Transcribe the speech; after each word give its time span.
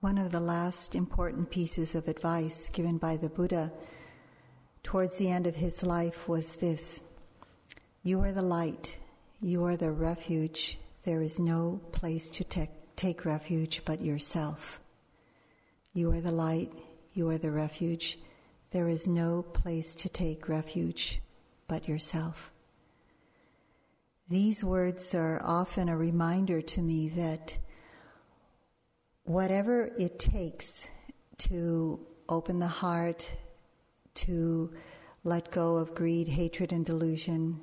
one 0.00 0.18
of 0.18 0.30
the 0.30 0.40
last 0.40 0.94
important 0.94 1.50
pieces 1.50 1.94
of 1.94 2.06
advice 2.06 2.68
given 2.68 2.98
by 2.98 3.16
the 3.16 3.30
Buddha 3.30 3.72
towards 4.82 5.16
the 5.18 5.30
end 5.30 5.46
of 5.46 5.56
his 5.56 5.82
life 5.82 6.28
was 6.28 6.56
this 6.56 7.00
You 8.02 8.20
are 8.20 8.32
the 8.32 8.42
light, 8.42 8.98
you 9.40 9.64
are 9.64 9.76
the 9.76 9.90
refuge. 9.90 10.78
There 11.04 11.22
is 11.22 11.38
no 11.38 11.80
place 11.92 12.28
to 12.30 12.44
te- 12.44 12.68
take 12.94 13.24
refuge 13.24 13.82
but 13.84 14.02
yourself. 14.02 14.80
You 15.94 16.10
are 16.12 16.20
the 16.20 16.32
light, 16.32 16.72
you 17.14 17.30
are 17.30 17.38
the 17.38 17.50
refuge. 17.50 18.18
There 18.72 18.88
is 18.88 19.08
no 19.08 19.42
place 19.42 19.94
to 19.96 20.08
take 20.10 20.48
refuge 20.48 21.22
but 21.68 21.88
yourself. 21.88 22.52
These 24.28 24.62
words 24.62 25.14
are 25.14 25.40
often 25.42 25.88
a 25.88 25.96
reminder 25.96 26.60
to 26.60 26.82
me 26.82 27.08
that 27.10 27.58
whatever 29.26 29.90
it 29.98 30.18
takes 30.18 30.88
to 31.38 32.00
open 32.28 32.58
the 32.58 32.66
heart, 32.66 33.30
to 34.14 34.72
let 35.24 35.50
go 35.50 35.76
of 35.76 35.94
greed, 35.94 36.28
hatred, 36.28 36.72
and 36.72 36.86
delusion, 36.86 37.60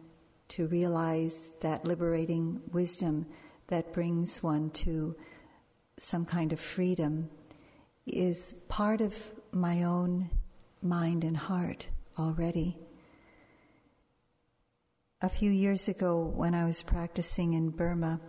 to 0.50 0.68
realize 0.68 1.52
that 1.62 1.86
liberating 1.86 2.62
wisdom 2.72 3.26
that 3.68 3.94
brings 3.94 4.44
one 4.44 4.70
to 4.70 5.16
some 5.98 6.26
kind 6.26 6.52
of 6.52 6.60
freedom 6.60 7.30
is 8.06 8.54
part 8.68 9.00
of 9.00 9.32
my 9.52 9.84
own 9.84 10.30
mind 10.82 11.24
and 11.24 11.38
heart 11.38 11.90
already. 12.20 12.78
A 15.22 15.30
few 15.30 15.50
years 15.50 15.88
ago, 15.88 16.20
when 16.36 16.54
I 16.54 16.66
was 16.66 16.84
practicing 16.84 17.54
in 17.54 17.70
Burma 17.70 18.20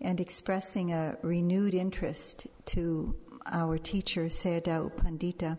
and 0.00 0.20
expressing 0.20 0.92
a 0.92 1.16
renewed 1.22 1.74
interest 1.74 2.46
to 2.66 3.16
our 3.46 3.78
teacher, 3.78 4.26
Sayadaw 4.26 4.92
Pandita, 4.92 5.58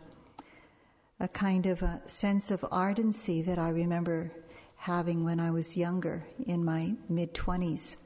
a 1.20 1.28
kind 1.28 1.66
of 1.66 1.82
a 1.82 2.02
sense 2.08 2.52
of 2.52 2.66
ardency 2.72 3.42
that 3.42 3.60
I 3.60 3.70
remember 3.70 4.32
having 4.78 5.26
when 5.26 5.40
I 5.40 5.52
was 5.52 5.76
younger, 5.76 6.26
in 6.46 6.64
my 6.64 6.94
mid 7.10 7.34
20s, 7.34 7.98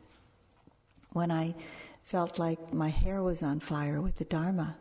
when 1.12 1.30
I 1.30 1.54
felt 2.04 2.40
like 2.40 2.74
my 2.74 2.90
hair 2.90 3.22
was 3.22 3.44
on 3.44 3.60
fire 3.60 4.02
with 4.02 4.16
the 4.16 4.26
Dharma. 4.26 4.78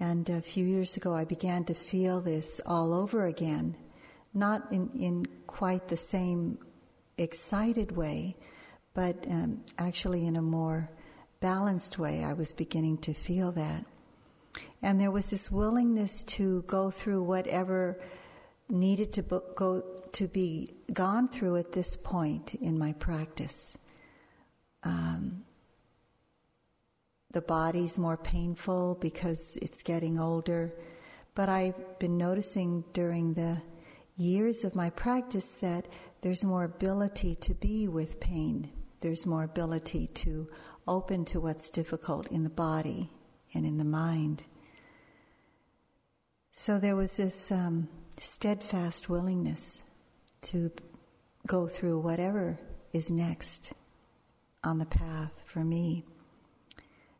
And 0.00 0.28
a 0.28 0.40
few 0.40 0.64
years 0.64 0.96
ago, 0.96 1.14
I 1.14 1.24
began 1.24 1.64
to 1.64 1.74
feel 1.74 2.20
this 2.20 2.60
all 2.66 2.92
over 2.92 3.26
again, 3.26 3.76
not 4.34 4.70
in, 4.72 4.90
in 4.98 5.26
quite 5.46 5.88
the 5.88 5.96
same 5.96 6.58
excited 7.16 7.96
way, 7.96 8.36
but 8.98 9.28
um, 9.30 9.60
actually 9.78 10.26
in 10.26 10.34
a 10.34 10.42
more 10.42 10.90
balanced 11.38 12.00
way, 12.00 12.24
I 12.24 12.32
was 12.32 12.52
beginning 12.52 12.98
to 13.02 13.14
feel 13.14 13.52
that. 13.52 13.84
And 14.82 15.00
there 15.00 15.12
was 15.12 15.30
this 15.30 15.52
willingness 15.52 16.24
to 16.24 16.62
go 16.62 16.90
through 16.90 17.22
whatever 17.22 17.96
needed 18.68 19.12
to 19.12 19.22
go 19.22 19.84
to 20.10 20.26
be 20.26 20.74
gone 20.92 21.28
through 21.28 21.58
at 21.58 21.70
this 21.70 21.94
point 21.94 22.56
in 22.56 22.76
my 22.76 22.92
practice. 22.94 23.78
Um, 24.82 25.44
the 27.30 27.42
body's 27.42 28.00
more 28.00 28.16
painful 28.16 28.98
because 29.00 29.56
it's 29.62 29.84
getting 29.84 30.18
older, 30.18 30.74
but 31.36 31.48
I've 31.48 32.00
been 32.00 32.16
noticing 32.16 32.82
during 32.94 33.34
the 33.34 33.62
years 34.16 34.64
of 34.64 34.74
my 34.74 34.90
practice 34.90 35.52
that 35.60 35.86
there's 36.20 36.44
more 36.44 36.64
ability 36.64 37.36
to 37.36 37.54
be 37.54 37.86
with 37.86 38.18
pain. 38.18 38.72
There's 39.00 39.26
more 39.26 39.44
ability 39.44 40.08
to 40.08 40.48
open 40.86 41.24
to 41.26 41.40
what's 41.40 41.70
difficult 41.70 42.26
in 42.28 42.44
the 42.44 42.50
body 42.50 43.10
and 43.54 43.64
in 43.64 43.78
the 43.78 43.84
mind. 43.84 44.44
So 46.52 46.78
there 46.78 46.96
was 46.96 47.16
this 47.16 47.52
um, 47.52 47.88
steadfast 48.18 49.08
willingness 49.08 49.82
to 50.42 50.72
go 51.46 51.68
through 51.68 52.00
whatever 52.00 52.58
is 52.92 53.10
next 53.10 53.72
on 54.64 54.78
the 54.78 54.86
path 54.86 55.32
for 55.44 55.64
me, 55.64 56.04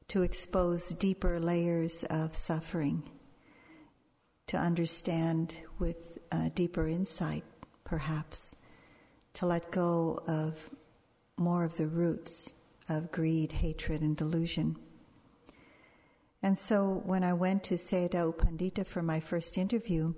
to 0.09 0.23
expose 0.23 0.89
deeper 0.89 1.39
layers 1.39 2.03
of 2.05 2.35
suffering 2.35 3.09
to 4.49 4.57
understand 4.57 5.55
with 5.79 6.19
uh, 6.33 6.49
deeper 6.55 6.89
insight, 6.89 7.45
perhaps, 7.85 8.57
to 9.35 9.47
let 9.47 9.71
go 9.71 10.19
of 10.27 10.71
more 11.39 11.65
of 11.65 11.77
the 11.77 11.89
roots 11.89 12.53
of 12.89 13.13
greed, 13.13 13.53
hatred, 13.53 14.01
and 14.01 14.17
delusion. 14.17 14.77
And 16.43 16.59
so 16.59 17.03
when 17.05 17.25
I 17.25 17.33
went 17.33 17.65
to 17.65 17.75
Sayadaw 17.75 18.37
Pandita 18.37 18.87
for 18.87 19.03
my 19.03 19.21
first 19.21 19.59
interview, 19.59 20.15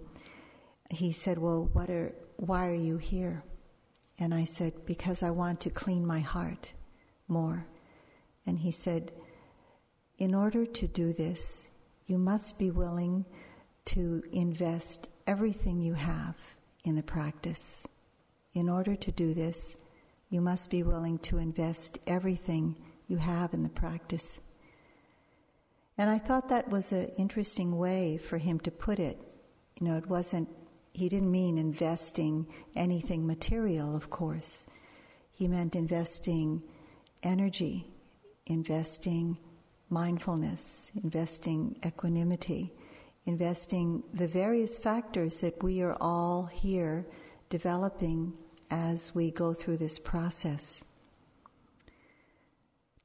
he 0.90 1.12
said, 1.12 1.38
Well, 1.38 1.70
what 1.72 1.88
are, 1.88 2.14
why 2.36 2.68
are 2.68 2.74
you 2.74 2.98
here? 2.98 3.42
And 4.18 4.34
I 4.34 4.44
said, 4.44 4.84
Because 4.84 5.22
I 5.22 5.30
want 5.30 5.60
to 5.60 5.70
clean 5.70 6.06
my 6.06 6.20
heart 6.20 6.74
more. 7.26 7.66
And 8.46 8.58
he 8.58 8.70
said, 8.70 9.12
In 10.18 10.34
order 10.34 10.66
to 10.66 10.86
do 10.86 11.12
this, 11.12 11.66
you 12.06 12.18
must 12.18 12.58
be 12.58 12.70
willing 12.70 13.24
to 13.86 14.22
invest 14.32 15.08
everything 15.26 15.80
you 15.80 15.94
have 15.94 16.36
in 16.84 16.96
the 16.96 17.02
practice. 17.02 17.86
In 18.52 18.68
order 18.68 18.96
to 18.96 19.12
do 19.12 19.32
this, 19.32 19.76
you 20.30 20.40
must 20.40 20.70
be 20.70 20.82
willing 20.82 21.18
to 21.18 21.38
invest 21.38 21.98
everything 22.06 22.76
you 23.08 23.16
have 23.18 23.52
in 23.52 23.64
the 23.64 23.68
practice. 23.68 24.38
And 25.98 26.08
I 26.08 26.18
thought 26.18 26.48
that 26.48 26.70
was 26.70 26.92
an 26.92 27.10
interesting 27.18 27.76
way 27.76 28.16
for 28.16 28.38
him 28.38 28.60
to 28.60 28.70
put 28.70 28.98
it. 28.98 29.18
You 29.78 29.88
know, 29.88 29.96
it 29.96 30.06
wasn't, 30.06 30.48
he 30.94 31.08
didn't 31.08 31.30
mean 31.30 31.58
investing 31.58 32.46
anything 32.76 33.26
material, 33.26 33.94
of 33.94 34.08
course. 34.08 34.66
He 35.32 35.48
meant 35.48 35.74
investing 35.74 36.62
energy, 37.22 37.90
investing 38.46 39.36
mindfulness, 39.90 40.92
investing 41.02 41.76
equanimity, 41.84 42.72
investing 43.26 44.04
the 44.14 44.28
various 44.28 44.78
factors 44.78 45.40
that 45.40 45.62
we 45.62 45.82
are 45.82 45.96
all 46.00 46.44
here 46.46 47.06
developing 47.48 48.32
as 48.70 49.14
we 49.14 49.30
go 49.30 49.54
through 49.54 49.76
this 49.76 49.98
process. 49.98 50.82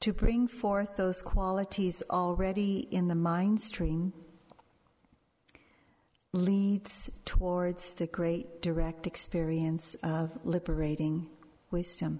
To 0.01 0.13
bring 0.13 0.47
forth 0.47 0.97
those 0.97 1.21
qualities 1.21 2.03
already 2.09 2.87
in 2.91 3.07
the 3.07 3.15
mind 3.15 3.59
stream 3.59 4.13
leads 6.31 7.09
towards 7.23 7.93
the 7.93 8.07
great 8.07 8.61
direct 8.61 9.07
experience 9.07 9.95
of 10.03 10.37
liberating 10.43 11.27
wisdom. 11.71 12.19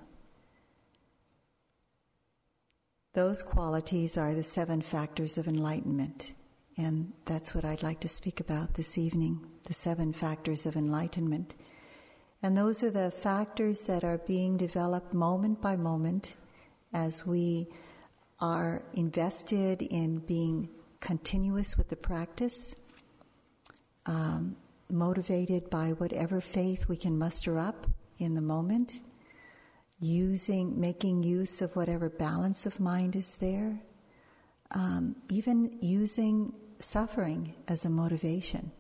Those 3.14 3.44
qualities 3.44 4.18
are 4.18 4.34
the 4.34 4.44
seven 4.44 4.82
factors 4.82 5.38
of 5.38 5.48
enlightenment. 5.48 6.34
And 6.78 7.14
that's 7.24 7.56
what 7.56 7.64
I'd 7.64 7.84
like 7.84 8.02
to 8.02 8.10
speak 8.10 8.40
about 8.40 8.74
this 8.74 8.98
evening 8.98 9.46
the 9.64 9.74
seven 9.74 10.14
factors 10.14 10.66
of 10.66 10.76
enlightenment. 10.76 11.56
And 12.46 12.56
those 12.56 12.84
are 12.84 12.92
the 12.92 13.10
factors 13.10 13.88
that 13.88 14.04
are 14.04 14.20
being 14.20 14.56
developed 14.56 15.16
moment 15.16 15.62
by 15.62 15.76
moment 15.76 16.36
as 16.94 17.26
we 17.26 17.66
are 18.40 18.84
invested 18.94 19.82
in 19.82 20.20
being 20.20 20.70
continuous 21.00 21.76
with 21.76 21.90
the 21.90 21.96
practice, 21.96 22.76
um, 24.06 24.58
motivated 24.92 25.72
by 25.72 25.94
whatever 25.94 26.40
faith 26.40 26.88
we 26.88 26.98
can 26.98 27.18
muster 27.18 27.58
up 27.58 27.88
in 28.20 28.36
the 28.36 28.42
moment, 28.42 29.02
using, 30.00 30.80
making 30.80 31.24
use 31.24 31.64
of 31.64 31.76
whatever 31.76 32.12
balance 32.12 32.68
of 32.68 32.80
mind 32.80 33.16
is 33.16 33.38
there, 33.38 33.82
um, 34.70 35.16
even 35.32 35.76
using 35.82 36.54
suffering 36.78 37.56
as 37.68 37.86
a 37.86 37.90
motivation. 37.90 38.72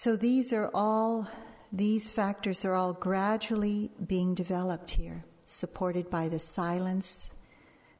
So 0.00 0.14
these 0.14 0.52
are 0.52 0.70
all, 0.74 1.28
these 1.72 2.12
factors 2.12 2.64
are 2.64 2.74
all 2.74 2.92
gradually 2.92 3.90
being 4.06 4.32
developed 4.32 4.90
here, 4.90 5.24
supported 5.46 6.08
by 6.08 6.28
the 6.28 6.38
silence, 6.38 7.28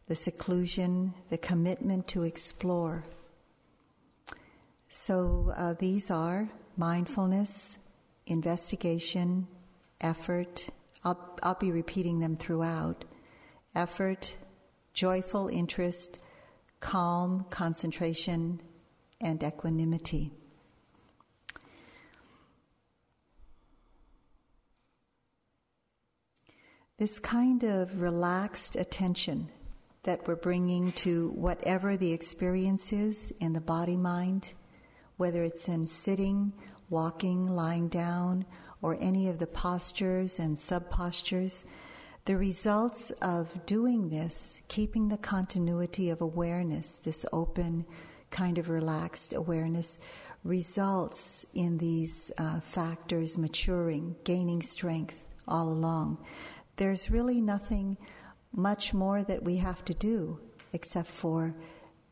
the 0.06 0.15
seclusion, 0.15 1.12
the 1.29 1.39
commitment 1.39 2.06
to 2.06 2.23
explore. 2.23 3.03
So 4.89 5.53
uh, 5.56 5.75
these 5.81 6.09
are 6.09 6.49
mindfulness, 6.77 7.79
investigation, 8.29 9.49
effort. 10.00 10.69
I'll, 11.03 11.37
I'll 11.43 11.55
be 11.55 11.73
repeating 11.73 12.21
them 12.21 12.37
throughout. 12.37 13.06
Effort, 13.75 14.37
joyful 14.93 15.49
interest, 15.49 16.21
calm, 16.79 17.45
concentration, 17.50 18.61
and 19.21 19.43
equanimity. 19.43 20.38
This 26.99 27.21
kind 27.21 27.62
of 27.62 28.00
relaxed 28.00 28.75
attention 28.75 29.53
that 30.03 30.27
we're 30.27 30.35
bringing 30.35 30.91
to 30.95 31.29
whatever 31.29 31.97
the 31.97 32.12
experience 32.12 32.93
is 32.93 33.33
in 33.39 33.53
the 33.53 33.61
body 33.61 33.97
mind, 33.97 34.55
whether 35.17 35.45
it's 35.45 35.69
in 35.69 35.87
sitting, 35.87 36.53
walking, 36.91 37.47
lying 37.47 37.87
down, 37.87 38.45
or 38.83 38.97
any 39.00 39.29
of 39.29 39.39
the 39.39 39.47
postures 39.47 40.41
and 40.41 40.59
sub 40.59 40.91
postures, 40.91 41.65
the 42.25 42.37
results 42.37 43.12
of 43.23 43.65
doing 43.65 44.09
this, 44.09 44.61
keeping 44.67 45.09
the 45.09 45.19
continuity 45.19 46.11
of 46.11 46.21
awareness, 46.21 46.97
this 46.97 47.25
open, 47.33 47.87
kind 48.31 48.59
of 48.59 48.69
relaxed 48.69 49.33
awareness, 49.35 49.99
results 50.43 51.47
in 51.55 51.79
these 51.79 52.33
uh, 52.39 52.59
factors 52.59 53.39
maturing, 53.39 54.17
gaining 54.25 54.62
strength 54.62 55.25
all 55.47 55.69
along. 55.69 56.19
There's 56.78 57.10
really 57.10 57.40
nothing 57.40 57.96
much 58.52 58.94
more 58.94 59.22
that 59.22 59.42
we 59.42 59.56
have 59.56 59.84
to 59.84 59.94
do 59.94 60.40
except 60.72 61.08
for 61.08 61.54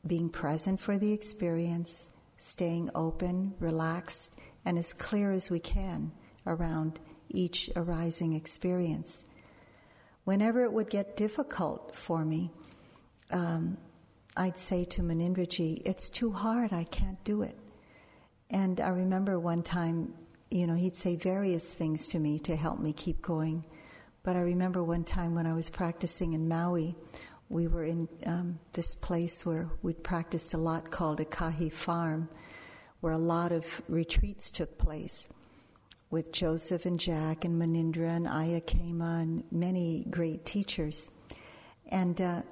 being 0.07 0.29
present 0.29 0.79
for 0.79 0.99
the 0.99 1.13
experience, 1.13 2.09
staying 2.39 2.91
open, 2.95 3.55
relaxed, 3.59 4.37
and 4.65 4.79
as 4.79 4.93
clear 4.93 5.33
as 5.33 5.51
we 5.51 5.59
can 5.59 6.13
around 6.47 7.01
each 7.31 7.71
arising 7.75 8.35
experience 8.35 9.25
whenever 10.27 10.65
it 10.65 10.73
would 10.73 10.91
get 10.91 11.17
difficult 11.17 11.95
for 11.95 12.25
me, 12.25 12.51
um, 13.31 13.79
I'd 14.37 14.59
say 14.59 14.85
to 14.85 15.03
Munindraji, 15.03 15.83
It's 15.85 16.11
too 16.11 16.33
hard, 16.33 16.73
I 16.73 16.83
can't 16.85 17.23
do 17.25 17.43
it. 17.43 17.57
And 18.51 18.81
I 18.81 18.89
remember 18.89 19.39
one 19.39 19.63
time, 19.63 20.15
you 20.51 20.67
know, 20.67 20.75
he'd 20.75 20.97
say 20.97 21.15
various 21.15 21.73
things 21.73 22.09
to 22.09 22.19
me 22.19 22.41
to 22.41 22.57
help 22.57 22.81
me 22.81 22.93
keep 22.93 23.23
going. 23.23 23.65
But 24.27 24.35
I 24.35 24.41
remember 24.41 24.83
one 24.83 25.05
time 25.05 25.37
when 25.37 25.47
I 25.47 25.53
was 25.53 25.71
practicing 25.71 26.33
in 26.33 26.49
Maui, 26.49 26.97
we 27.49 27.69
were 27.69 27.85
in 27.85 28.09
um, 28.27 28.59
this 28.73 28.97
place 28.97 29.47
where 29.47 29.71
we'd 29.83 30.03
practiced 30.03 30.53
a 30.53 30.59
lot 30.59 30.91
called 30.91 31.21
Akahi 31.21 31.73
Farm, 31.73 32.29
where 33.01 33.13
a 33.13 33.19
lot 33.19 33.53
of 33.53 33.83
retreats 33.89 34.51
took 34.51 34.79
place 34.79 35.29
with 36.11 36.33
Joseph 36.33 36.87
and 36.87 36.99
Jack 36.99 37.45
and 37.45 37.63
Munindra 37.63 38.17
and 38.17 38.27
Ayya 38.27 38.65
Khema 38.65 39.23
and 39.23 39.45
many 39.53 40.05
great 40.11 40.45
teachers. 40.45 41.09
And 41.93 42.21
uh, 42.21 42.43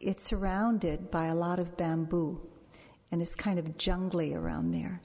it's 0.00 0.24
surrounded 0.24 1.12
by 1.12 1.26
a 1.26 1.34
lot 1.36 1.60
of 1.60 1.76
bamboo, 1.76 2.40
and 3.12 3.22
it's 3.22 3.36
kind 3.36 3.60
of 3.60 3.78
jungly 3.78 4.34
around 4.34 4.72
there. 4.72 5.00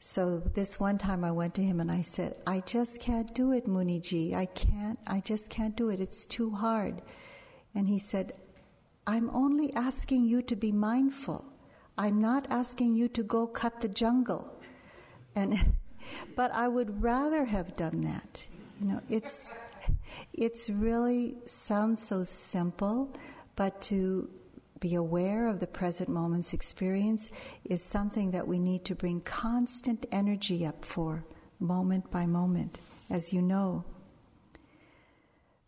So 0.00 0.38
this 0.38 0.78
one 0.78 0.96
time 0.96 1.24
I 1.24 1.32
went 1.32 1.54
to 1.54 1.62
him 1.62 1.80
and 1.80 1.90
I 1.90 2.02
said, 2.02 2.36
I 2.46 2.60
just 2.60 3.00
can't 3.00 3.34
do 3.34 3.52
it, 3.52 3.66
Muniji. 3.66 4.32
I 4.34 4.46
can't, 4.46 4.98
I 5.06 5.20
just 5.20 5.50
can't 5.50 5.76
do 5.76 5.90
it. 5.90 6.00
It's 6.00 6.24
too 6.24 6.50
hard. 6.50 7.02
And 7.74 7.88
he 7.88 7.98
said, 7.98 8.32
I'm 9.06 9.28
only 9.30 9.72
asking 9.74 10.24
you 10.24 10.42
to 10.42 10.54
be 10.54 10.70
mindful. 10.70 11.44
I'm 11.96 12.20
not 12.20 12.46
asking 12.50 12.94
you 12.94 13.08
to 13.08 13.22
go 13.24 13.46
cut 13.46 13.80
the 13.80 13.88
jungle. 13.88 14.60
And 15.34 15.74
but 16.36 16.52
I 16.52 16.68
would 16.68 17.02
rather 17.02 17.44
have 17.44 17.76
done 17.76 18.02
that. 18.02 18.46
You 18.80 18.86
know, 18.86 19.00
it's 19.08 19.50
it's 20.32 20.70
really 20.70 21.36
sounds 21.44 22.00
so 22.00 22.22
simple, 22.22 23.12
but 23.56 23.80
to 23.82 24.30
be 24.80 24.94
aware 24.94 25.46
of 25.46 25.60
the 25.60 25.66
present 25.66 26.08
moment's 26.08 26.52
experience 26.52 27.30
is 27.64 27.82
something 27.82 28.30
that 28.30 28.46
we 28.46 28.58
need 28.58 28.84
to 28.86 28.94
bring 28.94 29.20
constant 29.20 30.06
energy 30.12 30.64
up 30.66 30.84
for, 30.84 31.24
moment 31.60 32.10
by 32.10 32.26
moment, 32.26 32.80
as 33.10 33.32
you 33.32 33.42
know. 33.42 33.84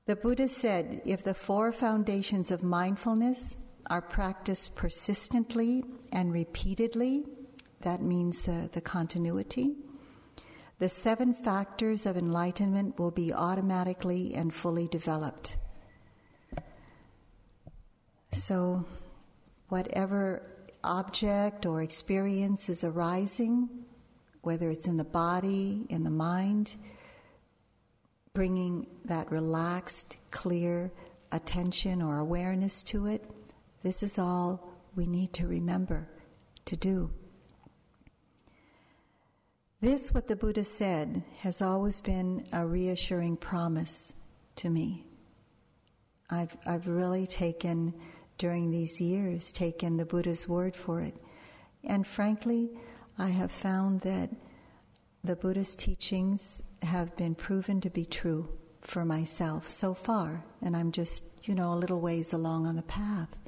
The 0.06 0.16
Buddha 0.16 0.48
said 0.48 1.02
if 1.04 1.22
the 1.22 1.34
four 1.34 1.72
foundations 1.72 2.50
of 2.50 2.62
mindfulness 2.62 3.56
are 3.88 4.02
practiced 4.02 4.74
persistently 4.74 5.84
and 6.12 6.32
repeatedly, 6.32 7.24
that 7.82 8.02
means 8.02 8.46
uh, 8.46 8.68
the 8.72 8.80
continuity, 8.80 9.76
the 10.78 10.88
seven 10.88 11.34
factors 11.34 12.06
of 12.06 12.16
enlightenment 12.16 12.98
will 12.98 13.10
be 13.10 13.32
automatically 13.32 14.34
and 14.34 14.52
fully 14.52 14.88
developed. 14.88 15.58
So, 18.32 18.86
whatever 19.70 20.42
object 20.84 21.66
or 21.66 21.82
experience 21.82 22.68
is 22.68 22.84
arising, 22.84 23.68
whether 24.42 24.70
it's 24.70 24.86
in 24.86 24.96
the 24.96 25.04
body, 25.04 25.86
in 25.88 26.04
the 26.04 26.10
mind, 26.10 26.76
bringing 28.32 28.86
that 29.04 29.30
relaxed, 29.30 30.16
clear 30.30 30.92
attention 31.32 32.00
or 32.02 32.18
awareness 32.18 32.82
to 32.82 33.06
it, 33.06 33.24
this 33.82 34.02
is 34.02 34.18
all 34.18 34.72
we 34.94 35.06
need 35.06 35.32
to 35.32 35.46
remember 35.46 36.08
to 36.66 36.76
do. 36.76 37.10
This, 39.80 40.12
what 40.12 40.28
the 40.28 40.36
Buddha 40.36 40.64
said, 40.64 41.22
has 41.38 41.62
always 41.62 42.00
been 42.02 42.44
a 42.52 42.66
reassuring 42.66 43.38
promise 43.38 44.12
to 44.56 44.68
me. 44.68 45.06
I've, 46.28 46.54
I've 46.66 46.86
really 46.86 47.26
taken, 47.26 47.94
during 48.40 48.70
these 48.70 49.02
years, 49.02 49.52
taken 49.52 49.98
the 49.98 50.06
Buddha's 50.06 50.48
word 50.48 50.74
for 50.74 51.02
it. 51.02 51.14
And 51.84 52.06
frankly, 52.06 52.70
I 53.18 53.28
have 53.28 53.52
found 53.52 54.00
that 54.00 54.30
the 55.22 55.36
Buddha's 55.36 55.76
teachings 55.76 56.62
have 56.82 57.14
been 57.16 57.34
proven 57.34 57.82
to 57.82 57.90
be 57.90 58.06
true 58.06 58.48
for 58.80 59.04
myself 59.04 59.68
so 59.68 59.92
far, 59.92 60.42
and 60.62 60.74
I'm 60.74 60.90
just, 60.90 61.22
you 61.44 61.54
know, 61.54 61.74
a 61.74 61.76
little 61.82 62.00
ways 62.00 62.32
along 62.32 62.66
on 62.66 62.76
the 62.76 62.82
path. 62.82 63.38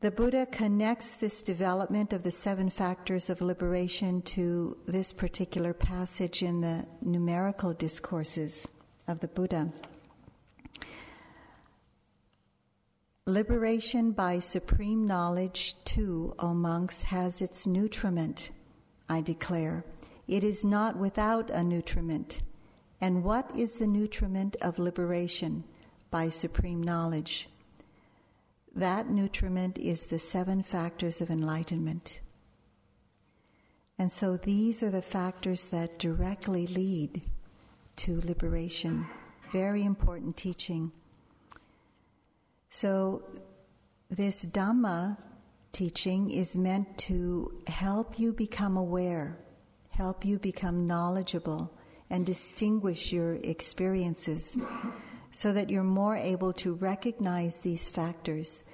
The 0.00 0.12
Buddha 0.12 0.46
connects 0.46 1.16
this 1.16 1.42
development 1.42 2.12
of 2.12 2.22
the 2.22 2.30
seven 2.30 2.70
factors 2.70 3.28
of 3.28 3.40
liberation 3.40 4.22
to 4.22 4.76
this 4.86 5.12
particular 5.12 5.74
passage 5.74 6.44
in 6.44 6.60
the 6.60 6.86
numerical 7.02 7.72
discourses 7.72 8.64
of 9.08 9.18
the 9.18 9.26
Buddha. 9.26 9.72
Liberation 13.28 14.12
by 14.12 14.38
supreme 14.38 15.06
knowledge, 15.06 15.76
too, 15.84 16.34
O 16.38 16.54
monks, 16.54 17.02
has 17.02 17.42
its 17.42 17.66
nutriment, 17.66 18.52
I 19.06 19.20
declare. 19.20 19.84
It 20.26 20.42
is 20.42 20.64
not 20.64 20.96
without 20.96 21.50
a 21.50 21.62
nutriment. 21.62 22.40
And 23.02 23.22
what 23.22 23.54
is 23.54 23.74
the 23.74 23.86
nutriment 23.86 24.56
of 24.62 24.78
liberation 24.78 25.64
by 26.10 26.30
supreme 26.30 26.82
knowledge? 26.82 27.50
That 28.74 29.10
nutriment 29.10 29.76
is 29.76 30.06
the 30.06 30.18
seven 30.18 30.62
factors 30.62 31.20
of 31.20 31.28
enlightenment. 31.28 32.20
And 33.98 34.10
so 34.10 34.38
these 34.38 34.82
are 34.82 34.90
the 34.90 35.02
factors 35.02 35.66
that 35.66 35.98
directly 35.98 36.66
lead 36.66 37.26
to 37.96 38.22
liberation. 38.22 39.06
Very 39.52 39.84
important 39.84 40.38
teaching. 40.38 40.92
So, 42.70 43.22
this 44.10 44.44
Dhamma 44.46 45.16
teaching 45.72 46.30
is 46.30 46.56
meant 46.56 46.98
to 46.98 47.60
help 47.66 48.18
you 48.18 48.32
become 48.32 48.76
aware, 48.76 49.38
help 49.90 50.24
you 50.24 50.38
become 50.38 50.86
knowledgeable, 50.86 51.72
and 52.10 52.24
distinguish 52.24 53.12
your 53.12 53.34
experiences 53.34 54.56
so 55.30 55.52
that 55.52 55.68
you're 55.68 55.82
more 55.82 56.16
able 56.16 56.52
to 56.54 56.74
recognize 56.74 57.60
these 57.60 57.88
factors 57.88 58.64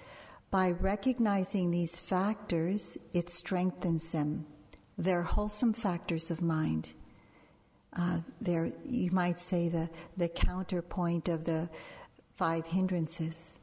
by 0.55 0.71
recognizing 0.71 1.73
these 1.73 1.99
factors, 1.99 2.97
it 3.13 3.29
strengthens 3.29 4.13
them. 4.13 4.47
They're 4.97 5.25
wholesome 5.25 5.73
factors 5.73 6.31
of 6.31 6.43
mind. 6.43 6.95
Uh, 7.93 8.21
they're, 8.41 8.71
you 8.85 9.11
might 9.11 9.41
say, 9.41 9.69
the, 9.69 9.91
the 10.17 10.29
counterpoint 10.29 11.29
of 11.29 11.43
the 11.43 11.69
five 12.37 12.67
hindrances. 12.67 13.57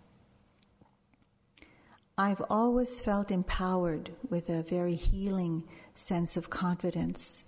I've 2.18 2.42
always 2.50 3.00
felt 3.00 3.32
empowered 3.32 4.12
with 4.30 4.50
a 4.50 4.64
very 4.64 4.96
healing 4.96 5.64
sense 5.96 6.38
of 6.38 6.50
confidence. 6.50 7.44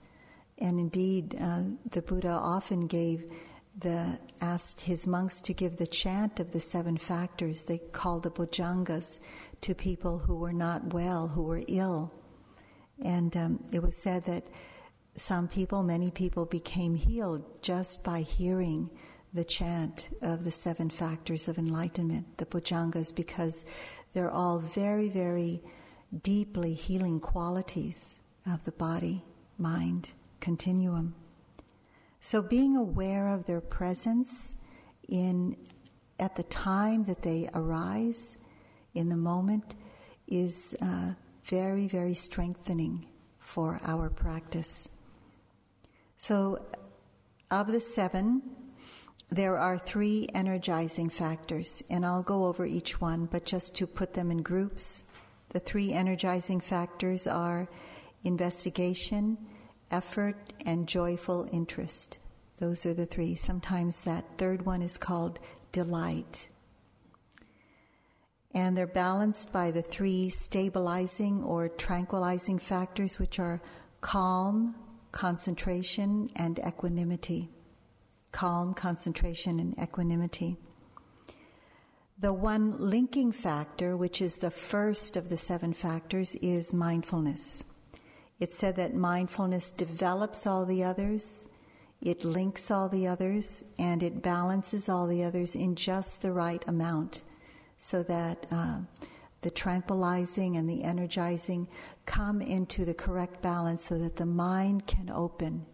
And 0.58 0.80
indeed, 0.80 1.36
uh, 1.40 1.64
the 1.90 2.02
Buddha 2.02 2.30
often 2.30 2.88
gave 2.88 3.30
the, 3.78 4.20
asked 4.42 4.82
his 4.82 5.06
monks 5.06 5.42
to 5.42 5.54
give 5.54 5.78
the 5.78 5.88
chant 5.88 6.40
of 6.40 6.52
the 6.52 6.60
seven 6.60 6.98
factors, 6.98 7.66
they 7.66 7.80
call 7.80 8.20
the 8.20 8.32
bojjhangas, 8.32 9.20
to 9.62 9.74
people 9.74 10.20
who 10.20 10.36
were 10.36 10.54
not 10.54 10.94
well, 10.94 11.28
who 11.28 11.44
were 11.44 11.64
ill. 11.68 12.12
And 13.04 13.36
um, 13.36 13.64
it 13.72 13.82
was 13.82 13.98
said 13.98 14.24
that 14.24 14.46
some 15.16 15.48
people, 15.48 15.84
many 15.84 16.12
people, 16.12 16.46
became 16.46 16.96
healed 16.96 17.62
just 17.62 18.04
by 18.04 18.22
hearing 18.22 18.90
the 19.34 19.44
chant 19.44 20.10
of 20.22 20.44
the 20.44 20.52
seven 20.52 20.90
factors 20.90 21.48
of 21.48 21.58
enlightenment, 21.58 22.38
the 22.38 22.46
bojjhangas, 22.46 23.14
because 23.16 23.66
they're 24.14 24.32
all 24.32 24.60
very, 24.60 25.10
very 25.10 25.62
deeply 26.22 26.74
healing 26.74 27.20
qualities 27.20 28.20
of 28.46 28.64
the 28.64 28.72
body, 28.72 29.24
mind 29.58 30.10
continuum. 30.40 31.16
So 32.20 32.42
being 32.42 32.76
aware 32.76 33.28
of 33.28 33.46
their 33.46 33.62
presence 33.62 34.56
in 35.08 35.58
at 36.20 36.36
the 36.36 36.44
time 36.44 37.04
that 37.04 37.22
they 37.22 37.50
arise 37.54 38.38
in 38.94 39.10
the 39.10 39.18
moment 39.18 39.76
is 40.28 40.76
uh, 40.82 41.14
very, 41.44 41.88
very 41.88 42.14
strengthening 42.14 43.06
for 43.40 43.80
our 43.84 44.10
practice. 44.10 44.88
So, 46.18 46.66
of 47.52 47.68
the 47.68 47.82
seven, 47.82 48.42
there 49.32 49.58
are 49.58 49.78
three 49.78 50.28
energizing 50.34 51.10
factors, 51.10 51.82
and 51.90 52.06
I'll 52.06 52.24
go 52.24 52.46
over 52.46 52.66
each 52.66 53.02
one, 53.02 53.26
but 53.26 53.46
just 53.46 53.76
to 53.76 53.88
put 53.88 54.14
them 54.14 54.30
in 54.30 54.42
groups, 54.44 55.04
the 55.50 55.60
three 55.60 55.92
energizing 55.92 56.60
factors 56.60 57.28
are 57.28 57.68
investigation, 58.24 59.38
effort, 59.92 60.54
and 60.66 60.88
joyful 60.88 61.48
interest. 61.52 62.20
Those 62.58 62.86
are 62.86 62.94
the 62.94 63.06
three. 63.06 63.36
Sometimes 63.36 64.02
that 64.02 64.38
third 64.38 64.66
one 64.66 64.82
is 64.82 64.98
called 64.98 65.40
delight. 65.72 66.50
And 68.54 68.78
they're 68.78 68.86
balanced 68.86 69.52
by 69.52 69.72
the 69.72 69.82
three 69.82 70.30
stabilizing 70.30 71.44
or 71.44 71.70
tranquilizing 71.70 72.60
factors, 72.60 73.18
which 73.18 73.40
are 73.40 73.62
calm, 74.02 74.76
concentration, 75.12 76.30
and 76.36 76.60
equanimity. 76.60 77.50
Calm, 78.34 78.74
concentration, 78.74 79.62
and 79.62 79.80
equanimity. 79.80 80.58
The 82.20 82.34
one 82.34 82.76
linking 82.78 83.32
factor, 83.32 83.96
which 83.96 84.22
is 84.22 84.40
the 84.40 84.52
first 84.52 85.16
of 85.16 85.30
the 85.30 85.38
seven 85.38 85.72
factors, 85.72 86.36
is 86.42 86.74
mindfulness. 86.74 87.64
It's 88.42 88.58
said 88.58 88.76
that 88.76 88.94
mindfulness 88.94 89.72
develops 89.72 90.46
all 90.46 90.66
the 90.66 90.84
others 90.84 91.48
it 92.04 92.26
links 92.26 92.70
all 92.70 92.90
the 92.90 93.08
others 93.08 93.64
and 93.80 94.04
it 94.04 94.22
balances 94.22 94.90
all 94.90 95.08
the 95.08 95.24
others 95.24 95.56
in 95.56 95.74
just 95.74 96.22
the 96.22 96.34
right 96.34 96.62
amount 96.68 97.24
so 97.78 98.04
that 98.04 98.46
uh, 98.52 98.80
the 99.40 99.50
tranquilizing 99.50 100.58
and 100.58 100.70
the 100.70 100.84
energizing 100.84 101.66
come 102.06 102.42
into 102.42 102.84
the 102.84 102.94
correct 102.94 103.42
balance 103.42 103.86
so 103.86 103.98
that 103.98 104.18
the 104.18 104.26
mind 104.26 104.86
can 104.86 105.10
open 105.10 105.66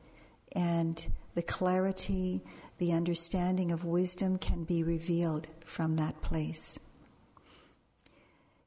and 0.51 1.11
the 1.39 1.43
clarity, 1.43 2.43
the 2.79 2.91
understanding 2.91 3.71
of 3.71 3.85
wisdom 3.85 4.37
can 4.37 4.65
be 4.65 4.83
revealed 4.83 5.47
from 5.63 5.95
that 5.95 6.21
place. 6.21 6.77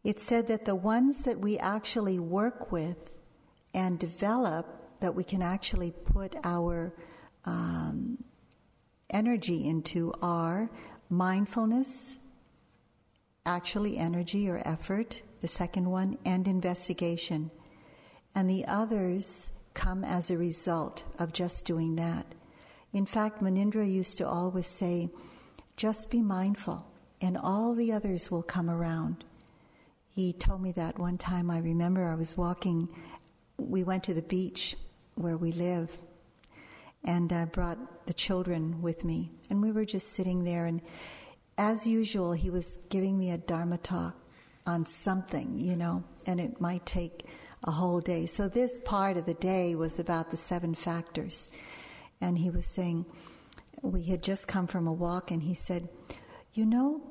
It's 0.03 0.25
said 0.25 0.49
that 0.49 0.65
the 0.65 0.75
ones 0.75 1.25
that 1.25 1.39
we 1.39 1.59
actually 1.59 2.19
work 2.19 2.73
with 2.73 3.15
and 3.75 3.99
develop, 3.99 4.67
that 5.01 5.15
we 5.15 5.23
can 5.23 5.43
actually 5.43 5.91
put 5.91 6.35
our 6.45 6.95
um, 7.45 8.25
energy 9.11 9.69
into 9.69 10.15
are 10.23 10.71
mindfulness, 11.11 12.15
actually 13.45 13.99
energy 13.99 14.49
or 14.49 14.63
effort, 14.65 15.21
the 15.43 15.49
second 15.49 15.91
one, 15.91 16.17
and 16.25 16.49
investigation. 16.49 17.51
And 18.35 18.49
the 18.49 18.65
others 18.65 19.51
come 19.75 20.05
as 20.05 20.31
a 20.31 20.39
result 20.39 21.05
of 21.19 21.35
just 21.35 21.67
doing 21.67 21.97
that. 21.97 22.35
In 22.93 23.07
fact, 23.07 23.43
Munindra 23.43 23.91
used 23.91 24.19
to 24.19 24.29
always 24.29 24.67
say, 24.67 25.09
just 25.77 26.11
be 26.11 26.21
mindful, 26.21 26.87
and 27.21 27.39
all 27.39 27.75
the 27.75 27.93
others 27.93 28.31
will 28.31 28.43
come 28.43 28.69
around. 28.69 29.25
He 30.15 30.33
told 30.35 30.61
me 30.61 30.73
that 30.73 30.99
one 30.99 31.17
time. 31.17 31.51
I 31.51 31.59
remember 31.59 32.07
I 32.07 32.15
was 32.15 32.37
walking, 32.37 32.89
we 33.57 33.83
went 33.83 34.05
to 34.05 34.15
the 34.15 34.23
beach 34.23 34.77
where 35.15 35.39
we 35.39 35.53
live, 35.53 35.97
and 37.05 37.33
I 37.33 37.47
brought 37.47 38.07
the 38.07 38.13
children 38.13 38.83
with 38.83 39.05
me. 39.05 39.31
And 39.49 39.63
we 39.63 39.73
were 39.73 39.87
just 39.87 40.13
sitting 40.13 40.45
there, 40.45 40.67
and 40.67 40.83
as 41.57 41.87
usual, 41.87 42.33
he 42.33 42.51
was 42.51 42.79
giving 42.91 43.19
me 43.19 43.31
a 43.31 43.39
Dharma 43.39 43.79
talk 43.79 44.17
on 44.67 44.85
something, 44.85 45.59
you 45.59 45.77
know, 45.77 46.05
and 46.27 46.41
it 46.41 46.61
might 46.61 46.85
take 46.85 47.25
a 47.65 47.71
whole 47.71 48.01
day. 48.01 48.27
So, 48.27 48.49
this 48.49 48.81
part 48.85 49.17
of 49.17 49.25
the 49.27 49.35
day 49.35 49.75
was 49.75 49.99
about 49.99 50.31
the 50.31 50.37
seven 50.37 50.75
factors. 50.75 51.49
And 52.23 52.39
he 52.39 52.49
was 52.49 52.65
saying, 52.67 53.05
we 53.83 54.05
had 54.05 54.23
just 54.23 54.47
come 54.47 54.69
from 54.69 54.87
a 54.87 54.93
walk, 54.93 55.31
and 55.31 55.43
he 55.43 55.55
said, 55.55 55.89
You 56.55 56.65
know, 56.65 57.03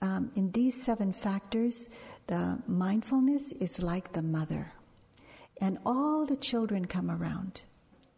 um, 0.00 0.30
in 0.34 0.50
these 0.50 0.82
seven 0.82 1.12
factors, 1.12 1.88
the 2.26 2.58
mindfulness 2.66 3.52
is 3.52 3.82
like 3.82 4.12
the 4.12 4.22
mother, 4.22 4.72
and 5.60 5.78
all 5.84 6.24
the 6.24 6.36
children 6.36 6.86
come 6.86 7.10
around. 7.10 7.62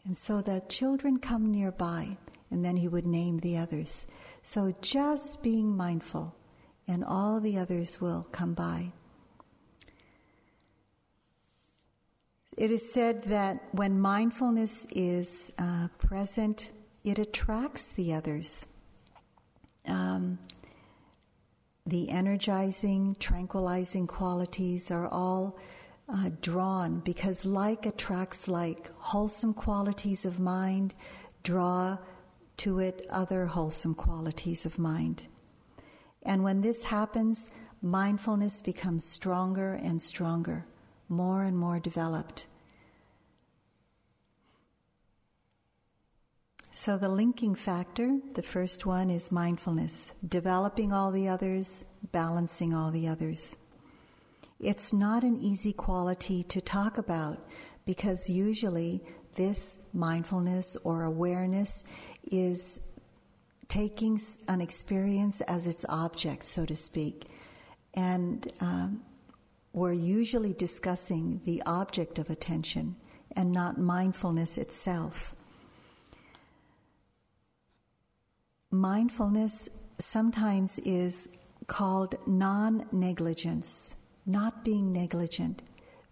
And 0.04 0.16
so 0.16 0.40
the 0.40 0.62
children 0.68 1.18
come 1.18 1.50
nearby, 1.50 2.16
and 2.50 2.64
then 2.64 2.76
he 2.76 2.88
would 2.88 3.06
name 3.06 3.38
the 3.38 3.58
others. 3.58 4.06
So 4.42 4.74
just 4.80 5.42
being 5.42 5.76
mindful, 5.76 6.36
and 6.86 7.04
all 7.04 7.40
the 7.40 7.58
others 7.58 8.00
will 8.00 8.28
come 8.30 8.54
by. 8.54 8.92
It 12.58 12.72
is 12.72 12.92
said 12.92 13.22
that 13.24 13.62
when 13.70 14.00
mindfulness 14.00 14.84
is 14.90 15.52
uh, 15.60 15.86
present, 15.98 16.72
it 17.04 17.16
attracts 17.20 17.92
the 17.92 18.12
others. 18.12 18.66
Um, 19.86 20.40
the 21.86 22.10
energizing, 22.10 23.14
tranquilizing 23.20 24.08
qualities 24.08 24.90
are 24.90 25.06
all 25.06 25.56
uh, 26.12 26.30
drawn 26.40 26.98
because 26.98 27.46
like 27.46 27.86
attracts 27.86 28.48
like. 28.48 28.90
Wholesome 28.98 29.54
qualities 29.54 30.24
of 30.24 30.40
mind 30.40 30.96
draw 31.44 31.96
to 32.56 32.80
it 32.80 33.06
other 33.08 33.46
wholesome 33.46 33.94
qualities 33.94 34.66
of 34.66 34.80
mind. 34.80 35.28
And 36.24 36.42
when 36.42 36.62
this 36.62 36.82
happens, 36.82 37.50
mindfulness 37.80 38.60
becomes 38.60 39.04
stronger 39.04 39.74
and 39.74 40.02
stronger, 40.02 40.66
more 41.08 41.42
and 41.42 41.56
more 41.56 41.80
developed. 41.80 42.46
So, 46.70 46.96
the 46.96 47.08
linking 47.08 47.54
factor, 47.54 48.18
the 48.34 48.42
first 48.42 48.86
one 48.86 49.10
is 49.10 49.32
mindfulness, 49.32 50.12
developing 50.26 50.92
all 50.92 51.10
the 51.10 51.28
others, 51.28 51.84
balancing 52.12 52.72
all 52.72 52.92
the 52.92 53.08
others. 53.08 53.56
It's 54.60 54.92
not 54.92 55.24
an 55.24 55.40
easy 55.40 55.72
quality 55.72 56.44
to 56.44 56.60
talk 56.60 56.98
about 56.98 57.48
because 57.84 58.28
usually 58.28 59.02
this 59.34 59.76
mindfulness 59.92 60.76
or 60.84 61.04
awareness 61.04 61.84
is 62.30 62.80
taking 63.68 64.20
an 64.48 64.60
experience 64.60 65.40
as 65.42 65.66
its 65.66 65.84
object, 65.88 66.44
so 66.44 66.64
to 66.64 66.76
speak. 66.76 67.26
And 67.94 68.50
um, 68.60 69.02
we're 69.72 69.92
usually 69.92 70.52
discussing 70.52 71.40
the 71.44 71.62
object 71.66 72.18
of 72.18 72.30
attention 72.30 72.96
and 73.36 73.52
not 73.52 73.78
mindfulness 73.78 74.58
itself. 74.58 75.34
Mindfulness 78.70 79.68
sometimes 79.98 80.78
is 80.80 81.28
called 81.66 82.14
non 82.26 82.86
negligence 82.92 83.94
not 84.28 84.62
being 84.62 84.92
negligent, 84.92 85.62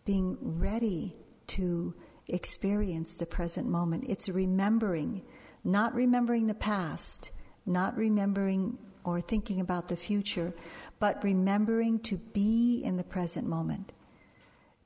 being 0.07 0.39
ready 0.41 1.15
to 1.47 1.95
experience 2.29 3.17
the 3.17 3.27
present 3.27 3.69
moment. 3.69 4.05
It's 4.09 4.29
remembering, 4.29 5.23
not 5.63 5.95
remembering 5.95 6.47
the 6.47 6.55
past, 6.55 7.31
not 7.67 7.95
remembering 7.97 8.79
or 9.05 9.21
thinking 9.21 9.61
about 9.61 9.89
the 9.89 9.97
future, 9.97 10.55
but 10.99 11.23
remembering 11.23 11.99
to 12.01 12.17
be 12.17 12.81
in 12.83 12.97
the 12.97 13.05
present 13.05 13.47
moment, 13.47 13.93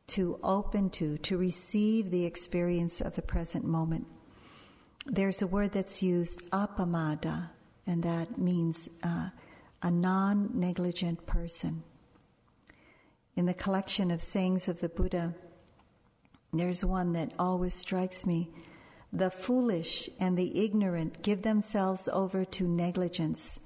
to 0.09 0.38
open 0.43 0.90
to, 0.90 1.19
to 1.19 1.37
receive 1.37 2.11
the 2.11 2.25
experience 2.25 3.00
of 3.00 3.14
the 3.14 3.23
present 3.23 3.64
moment. 3.64 4.07
There's 5.07 5.43
a 5.43 5.47
word 5.47 5.73
that's 5.73 6.02
used, 6.02 6.49
apamada, 6.50 7.50
and 7.87 8.02
that 8.02 8.38
means 8.38 8.88
uh, 9.02 9.31
a 9.83 9.90
non 9.90 10.50
negligent 10.55 11.26
person 11.26 11.83
in 13.40 13.47
the 13.47 13.55
collection 13.55 14.11
of 14.11 14.21
sayings 14.21 14.69
of 14.69 14.81
the 14.81 14.88
Buddha, 14.88 15.35
there's 16.52 16.85
one 16.85 17.12
that 17.12 17.33
always 17.38 17.75
strikes 17.75 18.26
me. 18.26 18.50
The 19.12 19.31
foolish 19.31 20.11
and 20.19 20.37
the 20.37 20.62
ignorant 20.64 21.23
give 21.23 21.43
themselves 21.43 22.09
over 22.12 22.45
to 22.45 22.69
negligence, 22.69 23.59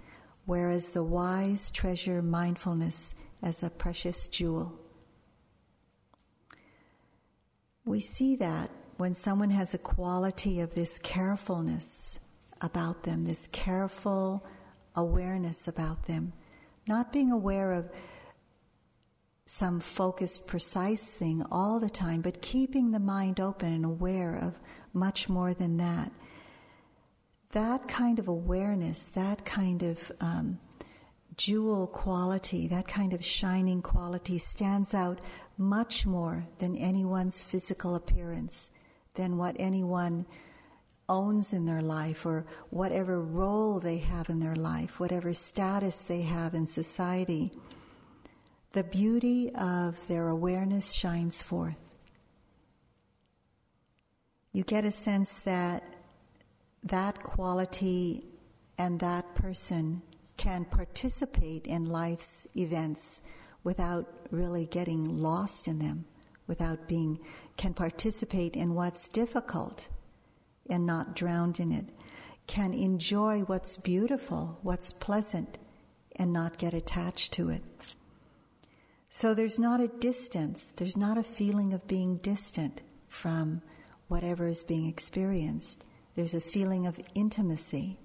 whereas 0.46 0.90
the 0.90 1.02
wise 1.02 1.70
treasure 1.70 2.22
mindfulness 2.22 3.14
as 3.42 3.62
a 3.62 3.70
precious 3.70 4.26
jewel. 4.28 4.78
We 7.84 8.00
see 8.00 8.36
that 8.36 8.70
when 8.96 9.14
someone 9.14 9.50
has 9.50 9.74
a 9.74 9.78
quality 9.78 10.60
of 10.60 10.74
this 10.74 10.98
carefulness 10.98 12.18
about 12.60 13.02
them, 13.02 13.22
this 13.22 13.48
careful 13.48 14.46
awareness 14.96 15.68
about 15.68 16.06
them, 16.06 16.32
not 16.86 17.12
being 17.12 17.30
aware 17.32 17.72
of 17.72 17.90
some 19.46 19.80
focused, 19.80 20.46
precise 20.46 21.10
thing 21.10 21.44
all 21.50 21.78
the 21.78 21.90
time, 21.90 22.22
but 22.22 22.40
keeping 22.40 22.90
the 22.90 22.98
mind 22.98 23.40
open 23.40 23.72
and 23.72 23.84
aware 23.84 24.34
of 24.36 24.58
much 24.94 25.28
more 25.28 25.52
than 25.52 25.76
that. 25.76 26.10
That 27.54 27.86
kind 27.86 28.18
of 28.18 28.26
awareness, 28.26 29.06
that 29.14 29.44
kind 29.44 29.84
of 29.84 30.10
um, 30.20 30.58
jewel 31.36 31.86
quality, 31.86 32.66
that 32.66 32.88
kind 32.88 33.12
of 33.12 33.24
shining 33.24 33.80
quality, 33.80 34.38
stands 34.38 34.92
out 34.92 35.20
much 35.56 36.04
more 36.04 36.48
than 36.58 36.76
anyone's 36.76 37.44
physical 37.44 37.94
appearance, 37.94 38.70
than 39.14 39.38
what 39.38 39.54
anyone 39.60 40.26
owns 41.08 41.52
in 41.52 41.64
their 41.64 41.80
life 41.80 42.26
or 42.26 42.44
whatever 42.70 43.20
role 43.20 43.78
they 43.78 43.98
have 43.98 44.28
in 44.28 44.40
their 44.40 44.56
life, 44.56 44.98
whatever 44.98 45.32
status 45.32 46.00
they 46.00 46.22
have 46.22 46.54
in 46.54 46.66
society. 46.66 47.52
The 48.72 48.82
beauty 48.82 49.54
of 49.54 50.04
their 50.08 50.26
awareness 50.26 50.92
shines 50.92 51.40
forth. 51.40 51.78
You 54.50 54.64
get 54.64 54.84
a 54.84 54.90
sense 54.90 55.38
that 55.38 55.93
that 56.84 57.22
quality 57.22 58.24
and 58.78 59.00
that 59.00 59.34
person 59.34 60.02
can 60.36 60.64
participate 60.64 61.66
in 61.66 61.86
life's 61.86 62.46
events 62.56 63.20
without 63.62 64.12
really 64.30 64.66
getting 64.66 65.04
lost 65.04 65.66
in 65.66 65.78
them, 65.78 66.04
without 66.46 66.86
being, 66.86 67.18
can 67.56 67.72
participate 67.72 68.54
in 68.54 68.74
what's 68.74 69.08
difficult 69.08 69.88
and 70.68 70.84
not 70.84 71.16
drowned 71.16 71.60
in 71.60 71.72
it, 71.72 71.86
can 72.46 72.74
enjoy 72.74 73.40
what's 73.40 73.76
beautiful, 73.76 74.58
what's 74.62 74.92
pleasant, 74.92 75.58
and 76.16 76.32
not 76.32 76.58
get 76.58 76.74
attached 76.74 77.32
to 77.32 77.48
it. 77.48 77.62
So 79.08 79.32
there's 79.32 79.58
not 79.58 79.80
a 79.80 79.88
distance, 79.88 80.72
there's 80.76 80.96
not 80.96 81.16
a 81.16 81.22
feeling 81.22 81.72
of 81.72 81.86
being 81.86 82.18
distant 82.18 82.82
from 83.08 83.62
whatever 84.08 84.46
is 84.46 84.64
being 84.64 84.86
experienced. 84.86 85.84
There's 86.14 86.34
a 86.34 86.40
feeling 86.40 86.86
of 86.86 87.00
intimacy 87.14 87.98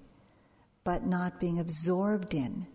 but 0.84 1.06
not 1.06 1.40
being 1.40 1.58
absorbed 1.58 2.34
in. 2.34 2.66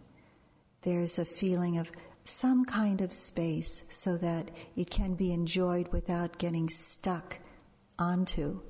There's 0.81 1.17
a 1.17 1.25
feeling 1.25 1.77
of 1.77 1.91
some 2.23 2.65
kind 2.65 3.01
of 3.01 3.11
space 3.11 3.83
so 3.89 4.17
that 4.17 4.49
it 4.75 4.89
can 4.89 5.15
be 5.15 5.31
enjoyed 5.31 5.87
without 5.91 6.37
getting 6.37 6.69
stuck 6.69 7.39
onto. 7.97 8.61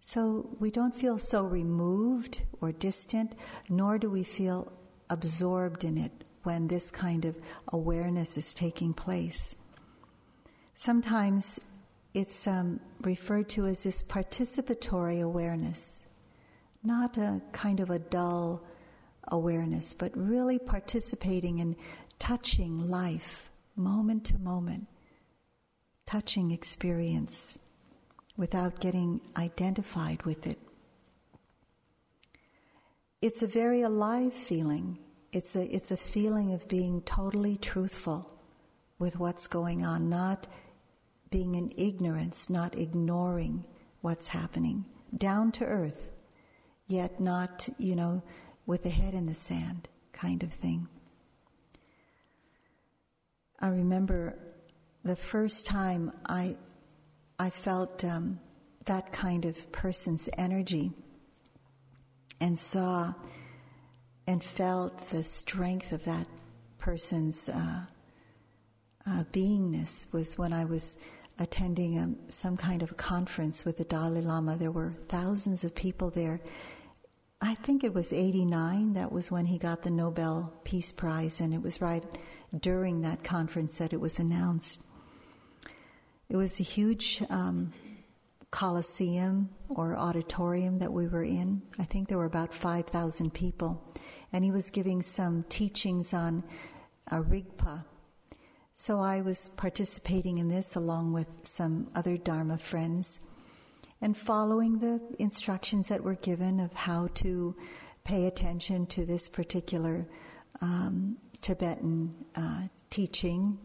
So 0.00 0.56
we 0.58 0.70
don't 0.70 0.96
feel 0.96 1.18
so 1.18 1.44
removed 1.44 2.42
or 2.60 2.72
distant, 2.72 3.34
nor 3.68 3.98
do 3.98 4.08
we 4.08 4.24
feel 4.24 4.72
absorbed 5.10 5.84
in 5.84 5.98
it 5.98 6.24
when 6.44 6.68
this 6.68 6.90
kind 6.90 7.24
of 7.24 7.38
awareness 7.72 8.38
is 8.38 8.54
taking 8.54 8.94
place. 8.94 9.54
Sometimes 10.74 11.60
it's 12.18 12.46
um, 12.46 12.80
referred 13.02 13.48
to 13.48 13.66
as 13.66 13.84
this 13.84 14.02
participatory 14.02 15.22
awareness 15.22 16.02
not 16.82 17.16
a 17.18 17.40
kind 17.52 17.80
of 17.80 17.90
a 17.90 17.98
dull 17.98 18.62
awareness, 19.28 19.94
but 19.94 20.12
really 20.16 20.58
participating 20.58 21.58
in 21.58 21.76
touching 22.18 22.78
life 22.78 23.50
moment 23.76 24.24
to 24.24 24.38
moment, 24.38 24.86
touching 26.06 26.50
experience 26.50 27.58
without 28.36 28.80
getting 28.80 29.20
identified 29.36 30.22
with 30.22 30.46
it. 30.46 30.58
It's 33.20 33.42
a 33.42 33.46
very 33.46 33.82
alive 33.82 34.32
feeling. 34.32 34.98
It's 35.32 35.56
a, 35.56 35.74
it's 35.74 35.90
a 35.90 35.96
feeling 35.96 36.52
of 36.52 36.68
being 36.68 37.02
totally 37.02 37.56
truthful 37.58 38.32
with 38.98 39.18
what's 39.18 39.46
going 39.46 39.84
on, 39.84 40.08
not 40.08 40.46
being 41.30 41.54
in 41.54 41.72
ignorance, 41.76 42.48
not 42.48 42.76
ignoring 42.76 43.64
what's 44.00 44.28
happening, 44.28 44.84
down 45.16 45.52
to 45.52 45.64
earth 45.64 46.10
yet 46.88 47.20
not, 47.20 47.68
you 47.78 47.94
know, 47.94 48.22
with 48.66 48.82
the 48.82 48.88
head 48.88 49.14
in 49.14 49.26
the 49.26 49.34
sand 49.34 49.88
kind 50.12 50.42
of 50.42 50.52
thing. 50.52 50.88
I 53.60 53.68
remember 53.68 54.36
the 55.04 55.16
first 55.16 55.66
time 55.66 56.12
I, 56.26 56.56
I 57.38 57.50
felt 57.50 58.04
um, 58.04 58.40
that 58.86 59.12
kind 59.12 59.44
of 59.44 59.70
person's 59.70 60.28
energy 60.36 60.92
and 62.40 62.58
saw 62.58 63.12
and 64.26 64.42
felt 64.42 65.08
the 65.10 65.22
strength 65.22 65.92
of 65.92 66.04
that 66.04 66.26
person's 66.78 67.48
uh, 67.48 67.82
uh, 69.06 69.24
beingness 69.32 70.06
was 70.12 70.38
when 70.38 70.52
I 70.52 70.64
was 70.64 70.96
attending 71.38 71.98
um, 71.98 72.16
some 72.28 72.56
kind 72.56 72.82
of 72.82 72.96
conference 72.96 73.64
with 73.64 73.76
the 73.76 73.84
Dalai 73.84 74.20
Lama. 74.20 74.56
There 74.56 74.72
were 74.72 74.94
thousands 75.08 75.64
of 75.64 75.74
people 75.74 76.10
there, 76.10 76.40
I 77.40 77.54
think 77.54 77.84
it 77.84 77.94
was 77.94 78.12
89, 78.12 78.94
that 78.94 79.12
was 79.12 79.30
when 79.30 79.46
he 79.46 79.58
got 79.58 79.82
the 79.82 79.90
Nobel 79.90 80.52
Peace 80.64 80.90
Prize, 80.90 81.40
and 81.40 81.54
it 81.54 81.62
was 81.62 81.80
right 81.80 82.02
during 82.58 83.02
that 83.02 83.22
conference 83.22 83.78
that 83.78 83.92
it 83.92 84.00
was 84.00 84.18
announced. 84.18 84.80
It 86.28 86.36
was 86.36 86.58
a 86.58 86.64
huge 86.64 87.22
um, 87.30 87.72
coliseum 88.50 89.50
or 89.68 89.96
auditorium 89.96 90.80
that 90.80 90.92
we 90.92 91.06
were 91.06 91.22
in. 91.22 91.62
I 91.78 91.84
think 91.84 92.08
there 92.08 92.18
were 92.18 92.24
about 92.24 92.52
5,000 92.52 93.32
people. 93.32 93.94
And 94.32 94.44
he 94.44 94.50
was 94.50 94.70
giving 94.70 95.00
some 95.00 95.44
teachings 95.48 96.12
on 96.12 96.42
Rigpa. 97.10 97.84
So 98.80 99.00
I 99.00 99.22
was 99.22 99.48
participating 99.56 100.38
in 100.38 100.48
this 100.48 100.76
along 100.76 101.12
with 101.12 101.26
some 101.42 101.88
other 101.96 102.16
Dharma 102.16 102.58
friends 102.58 103.18
and 104.00 104.16
following 104.16 104.78
the 104.78 105.00
instructions 105.18 105.88
that 105.88 106.04
were 106.04 106.14
given 106.14 106.60
of 106.60 106.72
how 106.72 107.08
to 107.14 107.56
pay 108.04 108.26
attention 108.26 108.86
to 108.86 109.04
this 109.04 109.28
particular 109.28 110.06
um, 110.60 111.16
Tibetan 111.42 112.14
uh, 112.36 112.68
teaching 112.88 113.58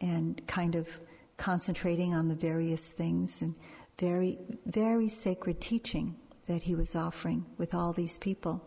and 0.00 0.40
kind 0.46 0.74
of 0.74 1.02
concentrating 1.36 2.14
on 2.14 2.28
the 2.28 2.34
various 2.34 2.90
things 2.90 3.42
and 3.42 3.54
very, 3.98 4.38
very 4.64 5.10
sacred 5.10 5.60
teaching 5.60 6.16
that 6.46 6.62
he 6.62 6.74
was 6.74 6.96
offering 6.96 7.44
with 7.58 7.74
all 7.74 7.92
these 7.92 8.16
people. 8.16 8.66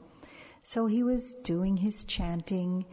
So 0.62 0.86
he 0.86 1.02
was 1.02 1.34
doing 1.44 1.78
his 1.78 2.04
chanting, 2.04 2.86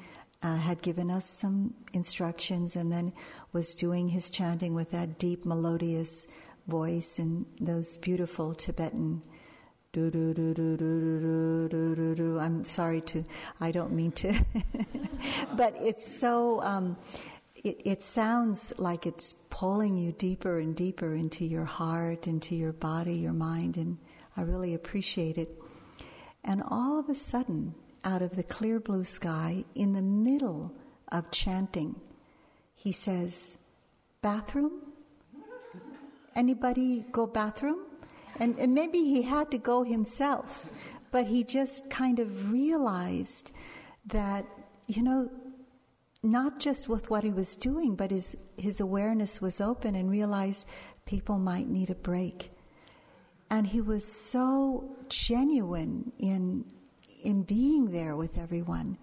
uh, 0.42 0.56
had 0.56 0.82
given 0.82 1.10
us 1.10 1.24
some 1.24 1.74
instructions 1.92 2.76
and 2.76 2.92
then 2.92 3.12
was 3.52 3.74
doing 3.74 4.08
his 4.08 4.30
chanting 4.30 4.74
with 4.74 4.90
that 4.90 5.18
deep 5.18 5.44
melodious 5.44 6.26
voice 6.66 7.18
and 7.18 7.46
those 7.60 7.96
beautiful 7.96 8.54
Tibetan. 8.54 9.22
I'm 12.38 12.64
sorry 12.64 13.00
to, 13.00 13.24
I 13.60 13.70
don't 13.70 13.92
mean 13.92 14.12
to, 14.12 14.34
but 15.56 15.74
it's 15.80 16.06
so, 16.06 16.60
um, 16.62 16.98
it, 17.54 17.80
it 17.84 18.02
sounds 18.02 18.74
like 18.76 19.06
it's 19.06 19.34
pulling 19.48 19.96
you 19.96 20.12
deeper 20.12 20.58
and 20.58 20.76
deeper 20.76 21.14
into 21.14 21.46
your 21.46 21.64
heart, 21.64 22.26
into 22.26 22.54
your 22.54 22.72
body, 22.72 23.14
your 23.14 23.32
mind, 23.32 23.78
and 23.78 23.96
I 24.36 24.42
really 24.42 24.74
appreciate 24.74 25.38
it. 25.38 25.48
And 26.44 26.62
all 26.68 26.98
of 27.00 27.08
a 27.08 27.14
sudden, 27.14 27.74
out 28.04 28.22
of 28.22 28.36
the 28.36 28.42
clear 28.42 28.80
blue 28.80 29.04
sky, 29.04 29.64
in 29.74 29.92
the 29.92 30.02
middle 30.02 30.72
of 31.12 31.30
chanting, 31.30 31.96
he 32.74 32.92
says, 32.92 33.56
"Bathroom." 34.22 34.72
Anybody 36.34 37.04
go 37.12 37.26
bathroom? 37.26 37.78
And, 38.38 38.58
and 38.58 38.74
maybe 38.74 38.98
he 38.98 39.22
had 39.22 39.50
to 39.52 39.58
go 39.58 39.84
himself, 39.84 40.68
but 41.10 41.26
he 41.26 41.42
just 41.44 41.88
kind 41.88 42.18
of 42.18 42.52
realized 42.52 43.52
that, 44.06 44.44
you 44.86 45.02
know, 45.02 45.30
not 46.22 46.60
just 46.60 46.88
with 46.88 47.08
what 47.08 47.24
he 47.24 47.32
was 47.32 47.56
doing, 47.56 47.94
but 47.96 48.10
his, 48.10 48.36
his 48.58 48.80
awareness 48.80 49.40
was 49.40 49.62
open 49.62 49.94
and 49.94 50.10
realized 50.10 50.66
people 51.06 51.38
might 51.38 51.68
need 51.68 51.88
a 51.88 51.94
break. 51.94 52.50
And 53.48 53.66
he 53.66 53.80
was 53.80 54.04
so 54.04 54.96
genuine 55.08 56.12
in, 56.18 56.66
in 57.26 57.42
being 57.42 57.90
there 57.90 58.14
with 58.14 58.38
everyone 58.38 58.96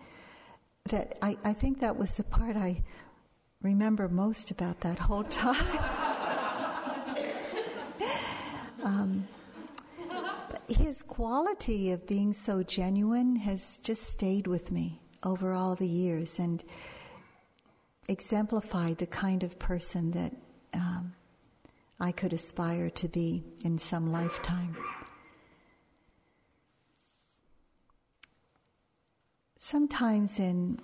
that 0.85 1.17
I, 1.21 1.37
I 1.43 1.51
think 1.51 1.81
that 1.81 1.97
was 1.97 2.15
the 2.15 2.23
part 2.23 2.55
I 2.55 2.81
remember 3.61 4.07
most 4.07 4.49
about 4.49 4.79
that 4.79 4.97
whole 4.97 5.25
time. 5.25 5.79
Um, 8.85 9.29
his 10.67 11.03
quality 11.03 11.91
of 11.91 12.05
being 12.05 12.33
so 12.33 12.63
genuine 12.63 13.37
has 13.37 13.77
just 13.77 14.03
stayed 14.09 14.45
with 14.45 14.73
me 14.73 14.99
over 15.23 15.53
all 15.53 15.73
the 15.75 15.87
years 15.87 16.37
and 16.37 16.61
exemplified 18.09 18.97
the 18.97 19.05
kind 19.05 19.41
of 19.41 19.57
person 19.57 20.11
that 20.11 20.33
um, 20.73 21.13
I 21.97 22.11
could 22.11 22.33
aspire 22.33 22.89
to 22.89 23.07
be 23.07 23.45
in 23.63 23.77
some 23.77 24.11
lifetime. 24.11 24.75
Sometimes 29.65 30.39
in 30.39 30.77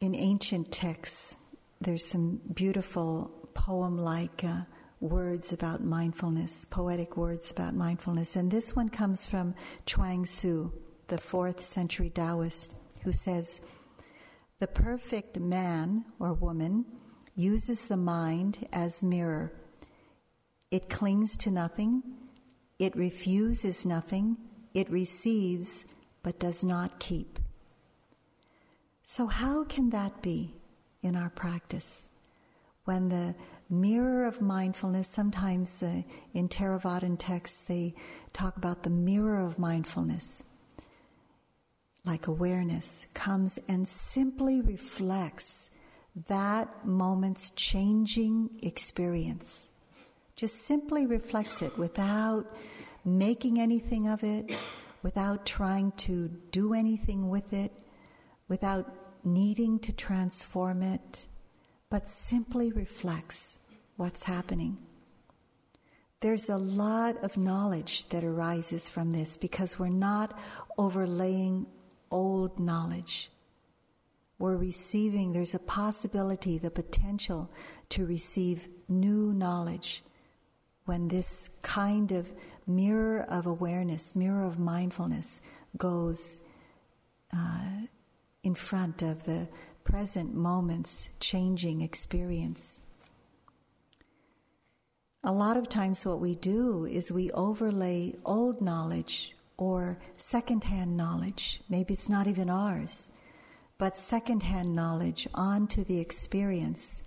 in 0.00 0.14
ancient 0.14 0.70
texts, 0.70 1.38
there's 1.80 2.04
some 2.04 2.42
beautiful 2.52 3.30
poem-like 3.54 4.44
uh, 4.44 4.64
words 5.00 5.54
about 5.54 5.82
mindfulness, 5.82 6.66
poetic 6.66 7.16
words 7.16 7.50
about 7.50 7.74
mindfulness. 7.74 8.36
And 8.36 8.50
this 8.50 8.76
one 8.76 8.90
comes 8.90 9.24
from 9.24 9.54
Chuang 9.86 10.24
Tzu, 10.26 10.72
the 11.06 11.16
fourth 11.16 11.62
century 11.62 12.10
Taoist, 12.10 12.74
who 13.02 13.12
says, 13.12 13.62
The 14.58 14.66
perfect 14.66 15.40
man 15.40 16.04
or 16.18 16.34
woman 16.34 16.84
uses 17.34 17.86
the 17.86 17.96
mind 17.96 18.68
as 18.74 19.02
mirror. 19.02 19.54
It 20.70 20.90
clings 20.90 21.34
to 21.38 21.50
nothing, 21.50 22.02
it 22.78 22.94
refuses 22.94 23.86
nothing, 23.86 24.36
it 24.74 24.90
receives 24.90 25.86
but 26.22 26.38
does 26.38 26.62
not 26.62 27.00
keep. 27.00 27.38
So, 29.08 29.28
how 29.28 29.62
can 29.62 29.90
that 29.90 30.20
be 30.20 30.56
in 31.00 31.14
our 31.14 31.30
practice? 31.30 32.08
When 32.86 33.08
the 33.08 33.36
mirror 33.70 34.24
of 34.24 34.40
mindfulness, 34.40 35.06
sometimes 35.06 35.80
uh, 35.80 36.02
in 36.34 36.48
Theravadan 36.48 37.16
texts 37.16 37.62
they 37.62 37.94
talk 38.32 38.56
about 38.56 38.82
the 38.82 38.90
mirror 38.90 39.38
of 39.38 39.60
mindfulness, 39.60 40.42
like 42.04 42.26
awareness, 42.26 43.06
comes 43.14 43.60
and 43.68 43.86
simply 43.86 44.60
reflects 44.60 45.70
that 46.26 46.84
moment's 46.84 47.52
changing 47.52 48.58
experience. 48.60 49.70
Just 50.34 50.62
simply 50.62 51.06
reflects 51.06 51.62
it 51.62 51.78
without 51.78 52.52
making 53.04 53.60
anything 53.60 54.08
of 54.08 54.24
it, 54.24 54.50
without 55.04 55.46
trying 55.46 55.92
to 55.92 56.26
do 56.50 56.74
anything 56.74 57.28
with 57.28 57.52
it, 57.52 57.70
without 58.48 58.94
needing 59.24 59.78
to 59.80 59.92
transform 59.92 60.82
it 60.82 61.26
but 61.88 62.08
simply 62.08 62.72
reflects 62.72 63.58
what's 63.96 64.24
happening. 64.24 64.78
There's 66.20 66.48
a 66.48 66.56
lot 66.56 67.22
of 67.22 67.36
knowledge 67.36 68.08
that 68.08 68.24
arises 68.24 68.88
from 68.88 69.12
this 69.12 69.36
because 69.36 69.78
we're 69.78 69.88
not 69.88 70.38
overlaying 70.78 71.66
old 72.10 72.58
knowledge. 72.58 73.30
We're 74.38 74.56
receiving, 74.56 75.32
there's 75.32 75.54
a 75.54 75.58
possibility, 75.58 76.58
the 76.58 76.70
potential 76.70 77.50
to 77.90 78.04
receive 78.04 78.68
new 78.88 79.32
knowledge 79.32 80.02
when 80.84 81.08
this 81.08 81.50
kind 81.62 82.12
of 82.12 82.32
mirror 82.66 83.22
of 83.28 83.46
awareness, 83.46 84.14
mirror 84.14 84.44
of 84.44 84.58
mindfulness 84.58 85.40
goes 85.76 86.40
uh, 87.34 87.86
in 88.46 88.54
front 88.54 89.02
of 89.02 89.24
the 89.24 89.48
present 89.82 90.32
moment's 90.32 91.10
changing 91.18 91.80
experience. 91.82 92.78
A 95.24 95.32
lot 95.32 95.56
of 95.56 95.68
times, 95.68 96.06
what 96.06 96.20
we 96.20 96.36
do 96.36 96.86
is 96.86 97.10
we 97.10 97.32
overlay 97.32 98.14
old 98.24 98.62
knowledge 98.62 99.34
or 99.56 99.98
secondhand 100.16 100.96
knowledge, 100.96 101.60
maybe 101.68 101.92
it's 101.94 102.08
not 102.08 102.28
even 102.28 102.48
ours, 102.48 103.08
but 103.78 103.98
secondhand 103.98 104.76
knowledge 104.76 105.26
onto 105.34 105.82
the 105.82 105.98
experience. 105.98 107.02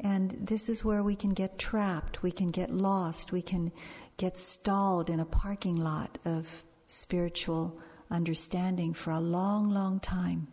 And 0.00 0.38
this 0.40 0.70
is 0.70 0.86
where 0.86 1.02
we 1.02 1.16
can 1.16 1.34
get 1.34 1.58
trapped, 1.58 2.22
we 2.22 2.32
can 2.32 2.50
get 2.50 2.70
lost, 2.70 3.30
we 3.30 3.42
can 3.42 3.72
get 4.16 4.38
stalled 4.38 5.10
in 5.10 5.20
a 5.20 5.26
parking 5.26 5.76
lot 5.76 6.18
of 6.24 6.64
spiritual 6.86 7.78
understanding 8.10 8.94
for 8.94 9.10
a 9.10 9.20
long, 9.20 9.70
long 9.70 10.00
time. 10.00 10.48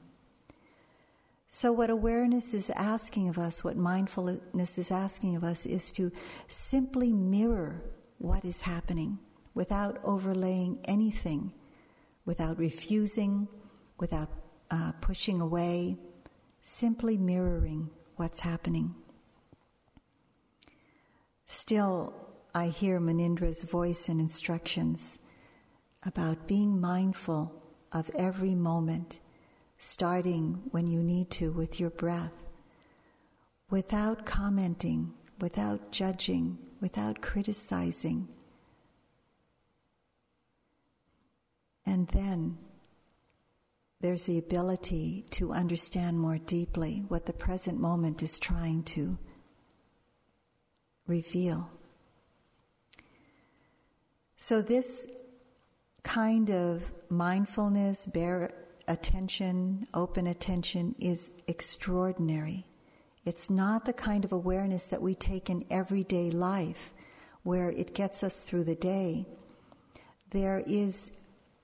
So, 1.47 1.71
what 1.71 1.91
awareness 1.91 2.53
is 2.53 2.71
asking 2.71 3.29
of 3.29 3.37
us, 3.37 3.63
what 3.63 3.77
mindfulness 3.77 4.77
is 4.77 4.89
asking 4.89 5.35
of 5.35 5.43
us, 5.43 5.67
is 5.67 5.91
to 5.93 6.11
simply 6.47 7.13
mirror 7.13 7.83
what 8.17 8.43
is 8.43 8.61
happening 8.61 9.19
without 9.53 9.99
overlaying 10.03 10.79
anything, 10.85 11.53
without 12.25 12.57
refusing, 12.57 13.47
without 13.99 14.29
uh, 14.71 14.93
pushing 14.99 15.41
away, 15.41 15.97
simply 16.61 17.17
mirroring 17.17 17.89
what's 18.15 18.39
happening. 18.39 18.95
Still, 21.45 22.15
I 22.55 22.67
hear 22.69 22.99
Munindra's 22.99 23.63
voice 23.63 24.09
and 24.09 24.19
instructions 24.19 25.19
about 26.05 26.47
being 26.47 26.79
mindful 26.79 27.63
of 27.91 28.09
every 28.15 28.55
moment 28.55 29.19
starting 29.77 30.61
when 30.71 30.87
you 30.87 31.03
need 31.03 31.29
to 31.29 31.51
with 31.51 31.79
your 31.79 31.89
breath, 31.89 32.31
without 33.69 34.25
commenting, 34.25 35.13
without 35.39 35.91
judging, 35.91 36.57
without 36.79 37.21
criticizing. 37.21 38.27
And 41.85 42.07
then 42.09 42.57
there's 43.99 44.25
the 44.25 44.37
ability 44.37 45.25
to 45.31 45.51
understand 45.51 46.17
more 46.17 46.37
deeply 46.37 47.03
what 47.07 47.25
the 47.25 47.33
present 47.33 47.79
moment 47.79 48.23
is 48.23 48.39
trying 48.39 48.83
to 48.83 49.17
reveal. 51.07 51.69
So, 54.37 54.61
this 54.61 55.07
kind 56.03 56.51
of 56.51 56.91
mindfulness, 57.09 58.05
bare 58.05 58.51
attention, 58.87 59.87
open 59.93 60.27
attention, 60.27 60.95
is 60.99 61.31
extraordinary. 61.47 62.65
It's 63.25 63.49
not 63.49 63.85
the 63.85 63.93
kind 63.93 64.25
of 64.25 64.31
awareness 64.31 64.87
that 64.87 65.01
we 65.01 65.15
take 65.15 65.49
in 65.49 65.65
everyday 65.69 66.29
life 66.29 66.93
where 67.43 67.69
it 67.69 67.93
gets 67.93 68.23
us 68.23 68.43
through 68.43 68.65
the 68.65 68.75
day. 68.75 69.25
There 70.31 70.63
is 70.65 71.11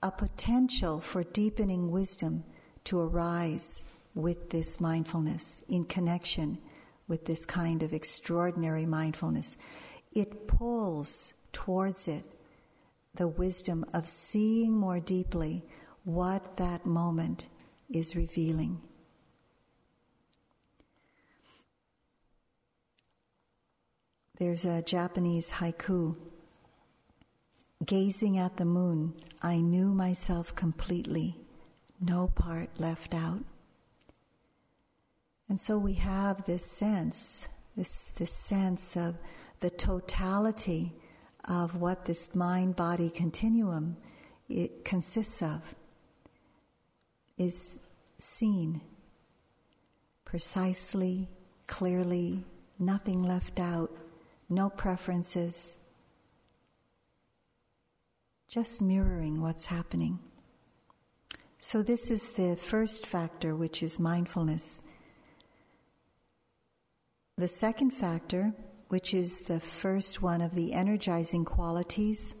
a 0.02 0.10
potential 0.10 1.00
for 1.00 1.22
deepening 1.22 1.90
wisdom 1.90 2.44
to 2.84 3.00
arise 3.00 3.84
with 4.14 4.50
this 4.50 4.80
mindfulness 4.80 5.60
in 5.68 5.84
connection 5.84 6.58
with 7.08 7.26
this 7.26 7.44
kind 7.44 7.82
of 7.82 7.92
extraordinary 7.92 8.86
mindfulness. 8.86 9.56
It 10.12 10.48
pulls 10.48 11.34
towards 11.52 12.08
it 12.08 12.24
the 13.14 13.28
wisdom 13.28 13.84
of 13.92 14.08
seeing 14.08 14.72
more 14.72 15.00
deeply 15.00 15.64
what 16.04 16.56
that 16.56 16.86
moment 16.86 17.48
is 17.90 18.16
revealing. 18.16 18.80
There's 24.38 24.64
a 24.64 24.80
Japanese 24.80 25.50
haiku. 25.50 26.16
Gazing 27.84 28.38
at 28.38 28.56
the 28.56 28.64
moon, 28.64 29.14
I 29.42 29.58
knew 29.58 29.92
myself 29.92 30.54
completely, 30.54 31.36
no 32.00 32.28
part 32.28 32.70
left 32.78 33.14
out. 33.14 33.44
And 35.48 35.60
so 35.60 35.78
we 35.78 35.94
have 35.94 36.44
this 36.44 36.64
sense, 36.64 37.48
this, 37.76 38.12
this 38.16 38.32
sense 38.32 38.96
of 38.96 39.16
the 39.60 39.70
totality 39.70 40.94
of 41.46 41.76
what 41.76 42.04
this 42.04 42.34
mind 42.34 42.76
body 42.76 43.10
continuum 43.10 43.96
it 44.48 44.84
consists 44.84 45.42
of 45.42 45.74
is 47.38 47.70
seen 48.18 48.82
precisely, 50.24 51.28
clearly, 51.66 52.44
nothing 52.78 53.22
left 53.22 53.58
out, 53.58 53.90
no 54.48 54.68
preferences, 54.70 55.76
just 58.48 58.80
mirroring 58.80 59.40
what's 59.40 59.66
happening. 59.66 60.18
So, 61.58 61.82
this 61.82 62.10
is 62.10 62.30
the 62.30 62.56
first 62.56 63.06
factor, 63.06 63.54
which 63.54 63.82
is 63.82 63.98
mindfulness. 63.98 64.80
The 67.36 67.48
second 67.48 67.90
factor, 67.90 68.52
which 68.90 69.14
is 69.14 69.40
the 69.40 69.60
first 69.60 70.20
one 70.20 70.40
of 70.40 70.54
the 70.54 70.72
energizing 70.72 71.44
qualities, 71.44 72.34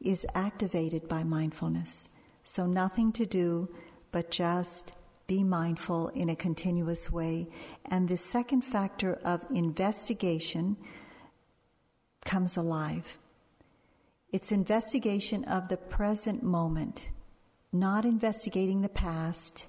is 0.00 0.26
activated 0.34 1.06
by 1.08 1.22
mindfulness. 1.22 2.08
So, 2.42 2.66
nothing 2.66 3.12
to 3.12 3.26
do 3.26 3.68
but 4.12 4.30
just 4.30 4.94
be 5.26 5.44
mindful 5.44 6.08
in 6.08 6.30
a 6.30 6.34
continuous 6.34 7.12
way. 7.12 7.48
And 7.84 8.08
the 8.08 8.16
second 8.16 8.62
factor 8.62 9.20
of 9.22 9.44
investigation 9.54 10.78
comes 12.24 12.56
alive. 12.56 13.18
It's 14.32 14.52
investigation 14.52 15.44
of 15.44 15.68
the 15.68 15.76
present 15.76 16.42
moment, 16.42 17.10
not 17.72 18.04
investigating 18.04 18.80
the 18.80 18.88
past, 18.88 19.68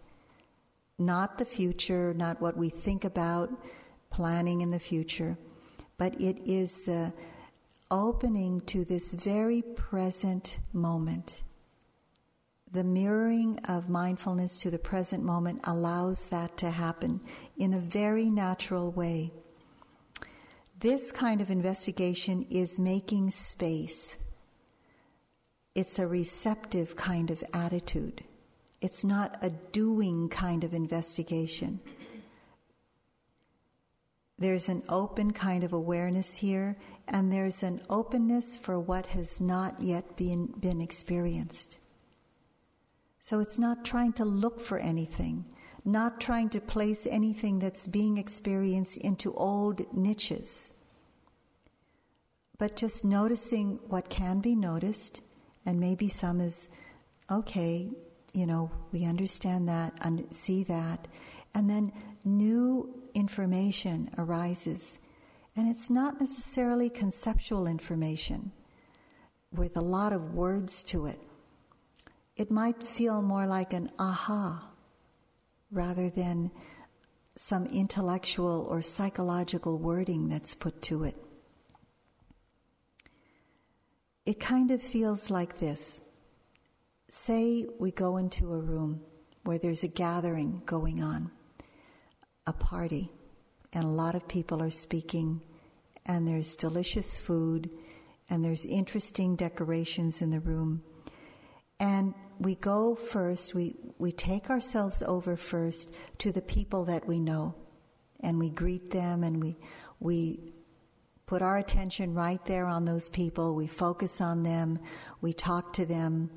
not 0.97 1.37
the 1.37 1.45
future, 1.45 2.13
not 2.13 2.41
what 2.41 2.55
we 2.55 2.69
think 2.69 3.03
about 3.03 3.51
planning 4.11 4.61
in 4.61 4.71
the 4.71 4.79
future, 4.79 5.37
but 6.01 6.19
it 6.19 6.39
is 6.47 6.81
the 6.81 7.13
opening 7.91 8.59
to 8.61 8.83
this 8.83 9.13
very 9.13 9.61
present 9.61 10.57
moment 10.73 11.43
the 12.71 12.83
mirroring 12.83 13.59
of 13.67 13.87
mindfulness 13.87 14.57
to 14.57 14.71
the 14.71 14.79
present 14.79 15.23
moment 15.23 15.59
allows 15.65 16.27
that 16.27 16.57
to 16.57 16.71
happen 16.71 17.19
in 17.57 17.73
a 17.73 17.79
very 17.79 18.29
natural 18.29 18.91
way. 18.91 19.29
This 20.79 21.11
kind 21.11 21.41
of 21.41 21.51
investigation 21.51 22.47
is 22.49 22.79
making 22.79 23.31
space. 23.31 24.15
It's 25.75 25.99
a 25.99 26.07
receptive 26.07 26.95
kind 26.95 27.29
of 27.29 27.43
attitude. 27.53 28.23
It's 28.79 29.03
not 29.03 29.37
a 29.41 29.49
doing 29.49 30.29
kind 30.29 30.63
of 30.63 30.73
investigation. 30.73 31.81
There's 34.41 34.69
an 34.69 34.81
open 34.89 35.33
kind 35.33 35.63
of 35.63 35.71
awareness 35.71 36.35
here, 36.35 36.75
and 37.07 37.31
there's 37.31 37.61
an 37.61 37.79
openness 37.91 38.57
for 38.57 38.79
what 38.79 39.05
has 39.05 39.39
not 39.39 39.83
yet 39.83 40.17
been, 40.17 40.47
been 40.47 40.81
experienced. 40.81 41.77
So 43.19 43.39
it's 43.39 43.59
not 43.59 43.85
trying 43.85 44.13
to 44.13 44.25
look 44.25 44.59
for 44.59 44.79
anything, 44.79 45.45
not 45.85 46.19
trying 46.19 46.49
to 46.49 46.59
place 46.59 47.05
anything 47.05 47.59
that's 47.59 47.85
being 47.85 48.17
experienced 48.17 48.97
into 48.97 49.31
old 49.35 49.93
niches, 49.93 50.71
but 52.57 52.75
just 52.75 53.05
noticing 53.05 53.77
what 53.89 54.09
can 54.09 54.39
be 54.39 54.55
noticed, 54.55 55.21
and 55.67 55.79
maybe 55.79 56.09
some 56.09 56.41
is, 56.41 56.67
okay, 57.29 57.91
you 58.33 58.47
know, 58.47 58.71
we 58.91 59.05
understand 59.05 59.69
that, 59.69 59.93
and 60.01 60.25
see 60.35 60.63
that, 60.63 61.07
and 61.53 61.69
then 61.69 61.91
new 62.23 63.01
information 63.13 64.09
arises. 64.17 64.97
And 65.55 65.69
it's 65.69 65.89
not 65.89 66.19
necessarily 66.19 66.89
conceptual 66.89 67.67
information 67.67 68.51
with 69.51 69.75
a 69.75 69.81
lot 69.81 70.13
of 70.13 70.33
words 70.33 70.83
to 70.85 71.05
it. 71.07 71.19
It 72.37 72.49
might 72.49 72.87
feel 72.87 73.21
more 73.21 73.45
like 73.45 73.73
an 73.73 73.91
aha 73.99 74.69
rather 75.71 76.09
than 76.09 76.51
some 77.35 77.65
intellectual 77.65 78.65
or 78.69 78.81
psychological 78.81 79.77
wording 79.77 80.29
that's 80.29 80.55
put 80.55 80.81
to 80.83 81.03
it. 81.03 81.15
It 84.25 84.39
kind 84.39 84.71
of 84.71 84.81
feels 84.81 85.29
like 85.29 85.57
this. 85.57 85.99
Say 87.09 87.67
we 87.79 87.91
go 87.91 88.17
into 88.17 88.53
a 88.53 88.59
room 88.59 89.01
where 89.43 89.57
there's 89.57 89.83
a 89.83 89.87
gathering 89.89 90.61
going 90.65 91.03
on 91.03 91.31
a 92.47 92.53
party, 92.53 93.11
and 93.73 93.85
a 93.85 93.87
lot 93.87 94.15
of 94.15 94.27
people 94.27 94.61
are 94.61 94.71
speaking, 94.71 95.41
and 96.05 96.27
there's 96.27 96.55
delicious 96.55 97.17
food, 97.17 97.69
and 98.29 98.43
there's 98.43 98.65
interesting 98.65 99.35
decorations 99.35 100.21
in 100.21 100.31
the 100.31 100.39
room. 100.39 100.81
And 101.79 102.13
we 102.39 102.55
go 102.55 102.95
first, 102.95 103.53
we, 103.53 103.75
we 103.97 104.11
take 104.11 104.49
ourselves 104.49 105.03
over 105.05 105.35
first 105.35 105.93
to 106.19 106.31
the 106.31 106.41
people 106.41 106.85
that 106.85 107.07
we 107.07 107.19
know, 107.19 107.55
and 108.21 108.39
we 108.39 108.49
greet 108.49 108.91
them, 108.91 109.23
and 109.23 109.41
we, 109.41 109.57
we 109.99 110.53
put 111.25 111.41
our 111.41 111.57
attention 111.57 112.13
right 112.13 112.43
there 112.45 112.65
on 112.65 112.85
those 112.85 113.09
people, 113.09 113.55
we 113.55 113.67
focus 113.67 114.19
on 114.19 114.43
them, 114.43 114.79
we 115.21 115.33
talk 115.33 115.73
to 115.73 115.85
them, 115.85 116.29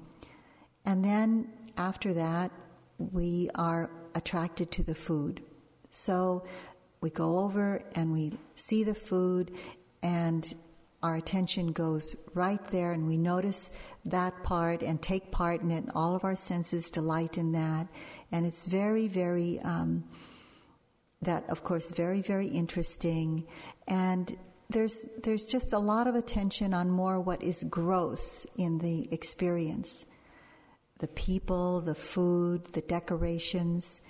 and 0.85 1.05
then 1.05 1.49
after 1.77 2.15
that, 2.15 2.53
we 2.99 3.51
are 3.55 3.91
attracted 4.15 4.71
to 4.71 4.83
the 4.83 4.95
food. 4.95 5.43
So 5.95 6.45
we 7.01 7.11
go 7.11 7.39
over 7.39 7.81
and 7.95 8.13
we 8.13 8.33
see 8.57 8.83
the 8.83 8.95
food, 8.95 9.53
and 10.03 10.45
our 11.03 11.17
attention 11.17 11.73
goes 11.73 12.17
right 12.35 12.65
there, 12.69 12.93
and 12.93 13.07
we 13.07 13.17
notice 13.17 13.71
that 14.07 14.43
part 14.43 14.83
and 14.83 15.01
take 15.01 15.31
part 15.31 15.63
in 15.63 15.71
it. 15.71 15.85
All 15.95 16.15
of 16.17 16.25
our 16.25 16.37
senses 16.37 16.91
delight 16.91 17.39
in 17.39 17.53
that, 17.53 17.87
and 18.33 18.45
it's 18.45 18.67
very, 18.67 19.09
very. 19.09 19.61
Um, 19.61 20.05
that 21.25 21.49
of 21.49 21.65
course 21.65 21.91
very 21.91 22.21
very 22.21 22.47
interesting 22.47 23.45
and 23.89 24.37
there's 24.71 25.09
there's 25.23 25.45
just 25.45 25.73
a 25.73 25.79
lot 25.79 26.07
of 26.07 26.15
attention 26.15 26.75
on 26.75 26.91
more 26.91 27.21
what 27.21 27.43
is 27.43 27.65
gross 27.71 28.47
in 28.57 28.79
the 28.79 29.11
experience 29.13 30.05
the 30.99 31.09
people 31.09 31.81
the 31.81 31.95
food 31.95 32.65
the 32.73 32.81
decorations 32.83 34.01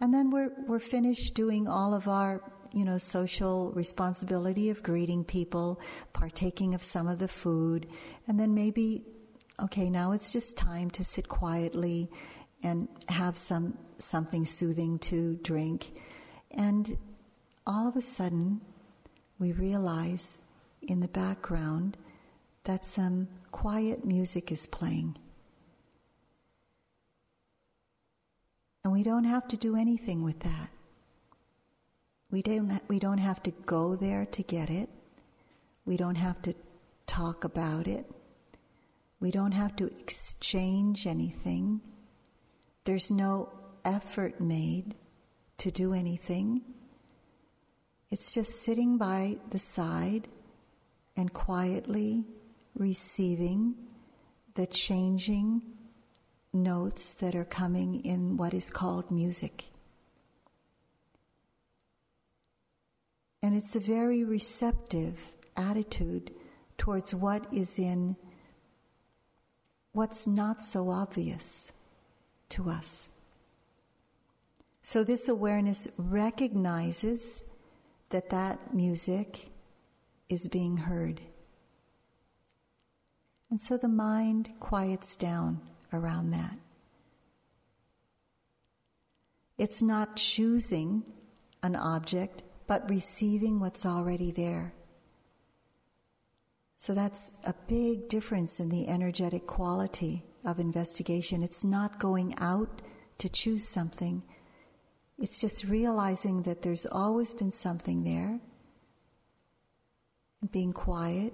and 0.00 0.12
then 0.12 0.30
we're, 0.30 0.50
we're 0.66 0.78
finished 0.78 1.34
doing 1.34 1.68
all 1.68 1.94
of 1.94 2.08
our, 2.08 2.42
you 2.72 2.84
know, 2.84 2.98
social 2.98 3.72
responsibility 3.72 4.70
of 4.70 4.82
greeting 4.82 5.24
people, 5.24 5.80
partaking 6.12 6.74
of 6.74 6.82
some 6.82 7.08
of 7.08 7.18
the 7.18 7.28
food, 7.28 7.86
and 8.28 8.38
then 8.38 8.54
maybe, 8.54 9.04
okay, 9.62 9.88
now 9.88 10.12
it's 10.12 10.32
just 10.32 10.56
time 10.56 10.90
to 10.90 11.04
sit 11.04 11.28
quietly 11.28 12.10
and 12.62 12.88
have 13.08 13.36
some 13.36 13.78
something 13.98 14.44
soothing 14.44 14.98
to 14.98 15.36
drink. 15.36 15.98
And 16.50 16.96
all 17.66 17.88
of 17.88 17.96
a 17.96 18.02
sudden, 18.02 18.60
we 19.38 19.52
realize 19.52 20.38
in 20.82 21.00
the 21.00 21.08
background 21.08 21.96
that 22.64 22.84
some 22.84 23.28
quiet 23.52 24.04
music 24.04 24.52
is 24.52 24.66
playing. 24.66 25.16
And 28.86 28.92
we 28.92 29.02
don't 29.02 29.24
have 29.24 29.48
to 29.48 29.56
do 29.56 29.74
anything 29.74 30.22
with 30.22 30.38
that. 30.38 30.70
We 32.30 32.40
don't, 32.40 32.80
we 32.86 33.00
don't 33.00 33.18
have 33.18 33.42
to 33.42 33.50
go 33.50 33.96
there 33.96 34.26
to 34.26 34.44
get 34.44 34.70
it. 34.70 34.88
We 35.84 35.96
don't 35.96 36.14
have 36.14 36.40
to 36.42 36.54
talk 37.08 37.42
about 37.42 37.88
it. 37.88 38.08
We 39.18 39.32
don't 39.32 39.50
have 39.50 39.74
to 39.78 39.86
exchange 39.86 41.08
anything. 41.08 41.80
There's 42.84 43.10
no 43.10 43.48
effort 43.84 44.40
made 44.40 44.94
to 45.58 45.72
do 45.72 45.92
anything. 45.92 46.62
It's 48.12 48.30
just 48.30 48.62
sitting 48.62 48.98
by 48.98 49.38
the 49.50 49.58
side 49.58 50.28
and 51.16 51.32
quietly 51.32 52.22
receiving 52.76 53.74
the 54.54 54.66
changing 54.66 55.75
notes 56.52 57.14
that 57.14 57.34
are 57.34 57.44
coming 57.44 58.04
in 58.04 58.36
what 58.36 58.54
is 58.54 58.70
called 58.70 59.10
music. 59.10 59.66
And 63.42 63.54
it's 63.54 63.76
a 63.76 63.80
very 63.80 64.24
receptive 64.24 65.34
attitude 65.56 66.32
towards 66.78 67.14
what 67.14 67.46
is 67.52 67.78
in 67.78 68.16
what's 69.92 70.26
not 70.26 70.62
so 70.62 70.90
obvious 70.90 71.72
to 72.50 72.68
us. 72.68 73.08
So, 74.82 75.02
this 75.02 75.28
awareness 75.28 75.88
recognizes 75.96 77.42
that 78.10 78.30
that 78.30 78.74
music 78.74 79.48
is 80.28 80.48
being 80.48 80.76
heard. 80.76 81.20
And 83.50 83.60
so 83.60 83.76
the 83.76 83.88
mind 83.88 84.52
quiets 84.58 85.16
down 85.16 85.60
around 85.96 86.30
that. 86.30 86.58
It's 89.58 89.82
not 89.82 90.16
choosing 90.16 91.02
an 91.62 91.76
object, 91.76 92.42
but 92.66 92.88
receiving 92.90 93.58
what's 93.58 93.86
already 93.86 94.30
there. 94.30 94.74
So 96.76 96.92
that's 96.92 97.32
a 97.44 97.54
big 97.66 98.08
difference 98.08 98.60
in 98.60 98.68
the 98.68 98.86
energetic 98.86 99.46
quality 99.46 100.24
of 100.44 100.60
investigation. 100.60 101.42
It's 101.42 101.64
not 101.64 101.98
going 101.98 102.34
out 102.38 102.82
to 103.18 103.28
choose 103.30 103.66
something, 103.66 104.22
it's 105.18 105.38
just 105.38 105.64
realizing 105.64 106.42
that 106.42 106.60
there's 106.60 106.84
always 106.84 107.32
been 107.32 107.50
something 107.50 108.04
there, 108.04 108.38
being 110.52 110.74
quiet 110.74 111.32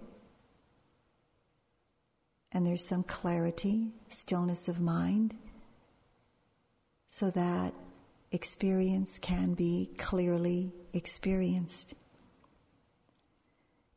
and 2.52 2.66
there's 2.66 2.84
some 2.84 3.02
clarity, 3.02 3.92
stillness 4.08 4.68
of 4.68 4.80
mind, 4.80 5.34
so 7.08 7.30
that 7.30 7.74
experience 8.30 9.18
can 9.18 9.54
be 9.54 9.90
clearly 9.98 10.72
experienced. 10.92 11.94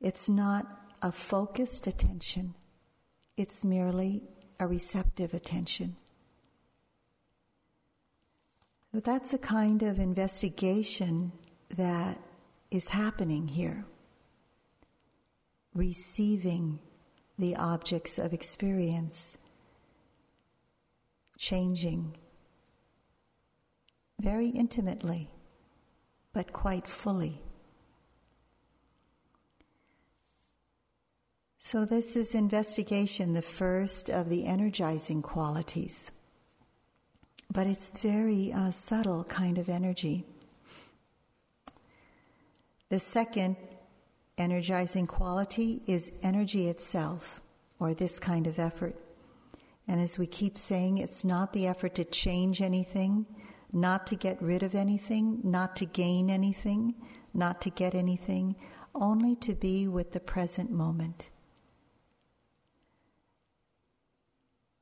It's 0.02 0.30
not 0.30 0.66
a 1.02 1.12
focused 1.12 1.88
attention, 1.88 2.56
it's 3.38 3.66
merely 3.66 4.24
a 4.60 4.68
receptive 4.68 5.34
attention. 5.34 5.96
But 8.94 9.04
that's 9.04 9.34
a 9.34 9.38
kind 9.38 9.84
of 9.84 10.00
investigation 10.00 11.34
that 11.76 12.18
is 12.72 12.90
happening 12.90 13.50
here. 13.50 13.86
Receiving 15.74 16.80
the 17.38 17.56
objects 17.56 18.18
of 18.18 18.34
experience 18.34 19.38
changing 21.38 22.16
very 24.20 24.48
intimately, 24.48 25.30
but 26.34 26.54
quite 26.54 26.88
fully. 26.88 27.42
So, 31.60 31.84
this 31.84 32.16
is 32.16 32.36
investigation, 32.36 33.34
the 33.34 33.42
first 33.42 34.10
of 34.10 34.30
the 34.30 34.46
energizing 34.46 35.22
qualities. 35.22 36.12
But 37.52 37.68
it's 37.68 37.90
very 37.90 38.54
uh, 38.54 38.72
subtle 38.72 39.24
kind 39.24 39.58
of 39.58 39.68
energy. 39.68 40.26
The 42.90 43.00
second 43.00 43.58
energizing 44.38 45.08
quality 45.08 45.82
is 45.88 46.12
energy 46.22 46.68
itself, 46.68 47.42
or 47.80 47.94
this 47.94 48.20
kind 48.20 48.48
of 48.48 48.60
effort. 48.60 48.96
And 49.88 50.02
as 50.02 50.18
we 50.18 50.28
keep 50.28 50.58
saying, 50.58 50.98
it's 50.98 51.24
not 51.24 51.54
the 51.54 51.68
effort 51.68 51.96
to 51.96 52.04
change 52.04 52.62
anything, 52.62 53.26
not 53.72 54.08
to 54.08 54.16
get 54.16 54.42
rid 54.42 54.64
of 54.64 54.74
anything, 54.74 55.40
not 55.44 55.76
to 55.78 55.86
gain 55.86 56.30
anything, 56.30 56.96
not 57.34 57.62
to 57.62 57.70
get 57.70 57.94
anything, 57.94 58.56
only 58.94 59.36
to 59.36 59.54
be 59.54 59.88
with 59.88 60.12
the 60.14 60.20
present 60.20 60.72
moment. 60.72 61.30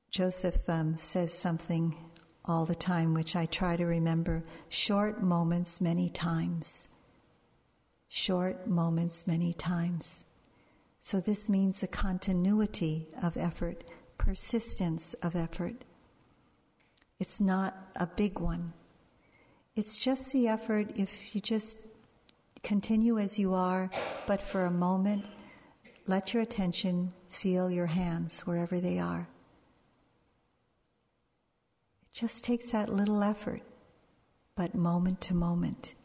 Joseph 0.10 0.70
um, 0.70 0.96
says 0.96 1.34
something 1.34 1.96
all 2.46 2.66
the 2.66 2.76
time, 2.76 3.14
which 3.14 3.36
I 3.36 3.48
try 3.48 3.76
to 3.76 3.86
remember 3.86 4.44
short 4.70 5.24
moments 5.24 5.82
many 5.82 6.10
times. 6.10 6.88
Short 8.16 8.68
moments 8.68 9.26
many 9.26 9.54
times. 9.54 10.24
So, 11.02 11.20
this 11.20 11.50
means 11.50 11.82
a 11.82 11.88
continuity 11.88 13.08
of 13.24 13.36
effort, 13.38 13.84
persistence 14.20 15.16
of 15.24 15.36
effort. 15.36 15.84
It's 17.20 17.42
not 17.42 17.76
a 17.96 18.06
big 18.06 18.38
one. 18.38 18.74
It's 19.76 19.98
just 19.98 20.32
the 20.32 20.48
effort 20.48 20.92
if 20.96 21.34
you 21.34 21.42
just 21.42 21.80
continue 22.62 23.18
as 23.18 23.40
you 23.40 23.56
are, 23.56 23.90
but 24.28 24.44
for 24.44 24.66
a 24.66 24.72
moment, 24.72 25.26
let 26.06 26.36
your 26.36 26.44
attention 26.44 27.14
feel 27.30 27.72
your 27.72 27.88
hands 27.88 28.42
wherever 28.42 28.80
they 28.80 29.00
are. 29.00 29.28
It 32.04 32.14
just 32.14 32.44
takes 32.44 32.70
that 32.70 32.94
little 32.94 33.24
effort, 33.24 33.64
but 34.56 34.76
moment 34.76 35.20
to 35.22 35.34
moment, 35.34 35.96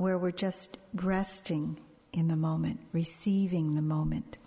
where 0.00 0.16
we're 0.16 0.30
just 0.30 0.78
resting 0.94 1.78
in 2.14 2.28
the 2.28 2.36
moment, 2.36 2.80
receiving 2.92 3.74
the 3.74 3.82
moment. 3.82 4.38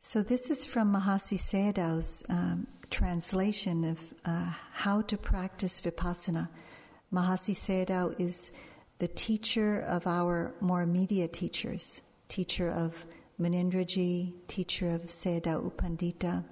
So, 0.00 0.22
this 0.22 0.50
is 0.50 0.64
from 0.64 0.92
Mahasi 0.92 1.38
Sayadaw's 1.38 2.24
um, 2.28 2.66
translation 2.90 3.84
of 3.84 3.98
uh, 4.24 4.52
how 4.72 5.00
to 5.02 5.16
practice 5.16 5.80
vipassana. 5.80 6.48
Mahasi 7.14 7.54
Sayadaw 7.54 8.20
is 8.20 8.50
the 8.98 9.08
teacher 9.08 9.80
of 9.82 10.08
our 10.08 10.52
more 10.60 10.86
media 10.86 11.28
teachers, 11.28 12.02
teacher 12.28 12.68
of 12.68 13.06
Munindraji, 13.40 14.32
teacher 14.48 14.90
of 14.90 15.02
Sayadaw 15.02 15.62
U 15.62 15.72
Pandita, 15.76 16.44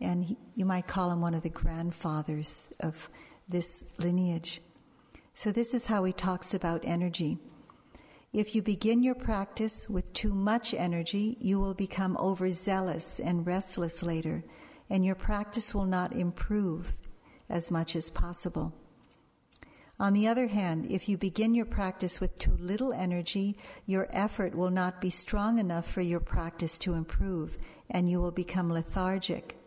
and 0.00 0.24
he, 0.24 0.36
you 0.54 0.64
might 0.64 0.86
call 0.86 1.10
him 1.10 1.20
one 1.20 1.34
of 1.34 1.42
the 1.42 1.50
grandfathers 1.50 2.64
of 2.80 3.10
this 3.48 3.84
lineage. 3.98 4.60
So, 5.34 5.52
this 5.52 5.74
is 5.74 5.86
how 5.86 6.04
he 6.04 6.12
talks 6.12 6.54
about 6.54 6.82
energy. 6.84 7.38
If 8.32 8.54
you 8.54 8.62
begin 8.62 9.02
your 9.02 9.16
practice 9.16 9.88
with 9.88 10.12
too 10.12 10.34
much 10.34 10.72
energy, 10.72 11.36
you 11.40 11.58
will 11.58 11.74
become 11.74 12.16
overzealous 12.18 13.18
and 13.18 13.46
restless 13.46 14.02
later, 14.02 14.44
and 14.88 15.04
your 15.04 15.16
practice 15.16 15.74
will 15.74 15.84
not 15.84 16.12
improve 16.12 16.96
as 17.48 17.70
much 17.70 17.96
as 17.96 18.08
possible. 18.08 18.72
On 19.98 20.14
the 20.14 20.28
other 20.28 20.46
hand, 20.46 20.86
if 20.88 21.08
you 21.08 21.18
begin 21.18 21.54
your 21.54 21.66
practice 21.66 22.20
with 22.20 22.38
too 22.38 22.56
little 22.58 22.92
energy, 22.92 23.58
your 23.84 24.08
effort 24.12 24.54
will 24.54 24.70
not 24.70 25.00
be 25.00 25.10
strong 25.10 25.58
enough 25.58 25.90
for 25.90 26.00
your 26.00 26.20
practice 26.20 26.78
to 26.78 26.94
improve, 26.94 27.58
and 27.90 28.08
you 28.08 28.20
will 28.20 28.30
become 28.30 28.72
lethargic. 28.72 29.59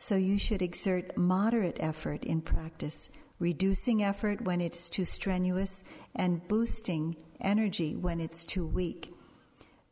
So 0.00 0.14
you 0.14 0.38
should 0.38 0.62
exert 0.62 1.18
moderate 1.18 1.76
effort 1.80 2.22
in 2.22 2.40
practice, 2.40 3.10
reducing 3.40 4.04
effort 4.04 4.40
when 4.40 4.60
it's 4.60 4.88
too 4.88 5.04
strenuous 5.04 5.82
and 6.14 6.46
boosting 6.46 7.16
energy 7.40 7.96
when 7.96 8.20
it's 8.20 8.44
too 8.44 8.64
weak. 8.64 9.12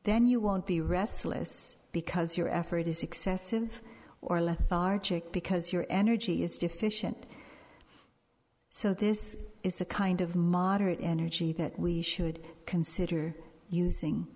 Then 0.04 0.28
you 0.28 0.38
won't 0.38 0.64
be 0.64 0.80
restless 0.80 1.74
because 1.90 2.36
your 2.36 2.48
effort 2.48 2.86
is 2.86 3.02
excessive 3.02 3.82
or 4.22 4.40
lethargic 4.40 5.32
because 5.32 5.72
your 5.72 5.86
energy 5.90 6.44
is 6.44 6.56
deficient. 6.56 7.26
So, 8.70 8.94
this 8.94 9.34
is 9.64 9.80
a 9.80 9.84
kind 9.86 10.20
of 10.20 10.36
moderate 10.36 11.00
energy 11.02 11.52
that 11.54 11.80
we 11.80 12.00
should 12.02 12.44
consider 12.64 13.34
using 13.70 14.28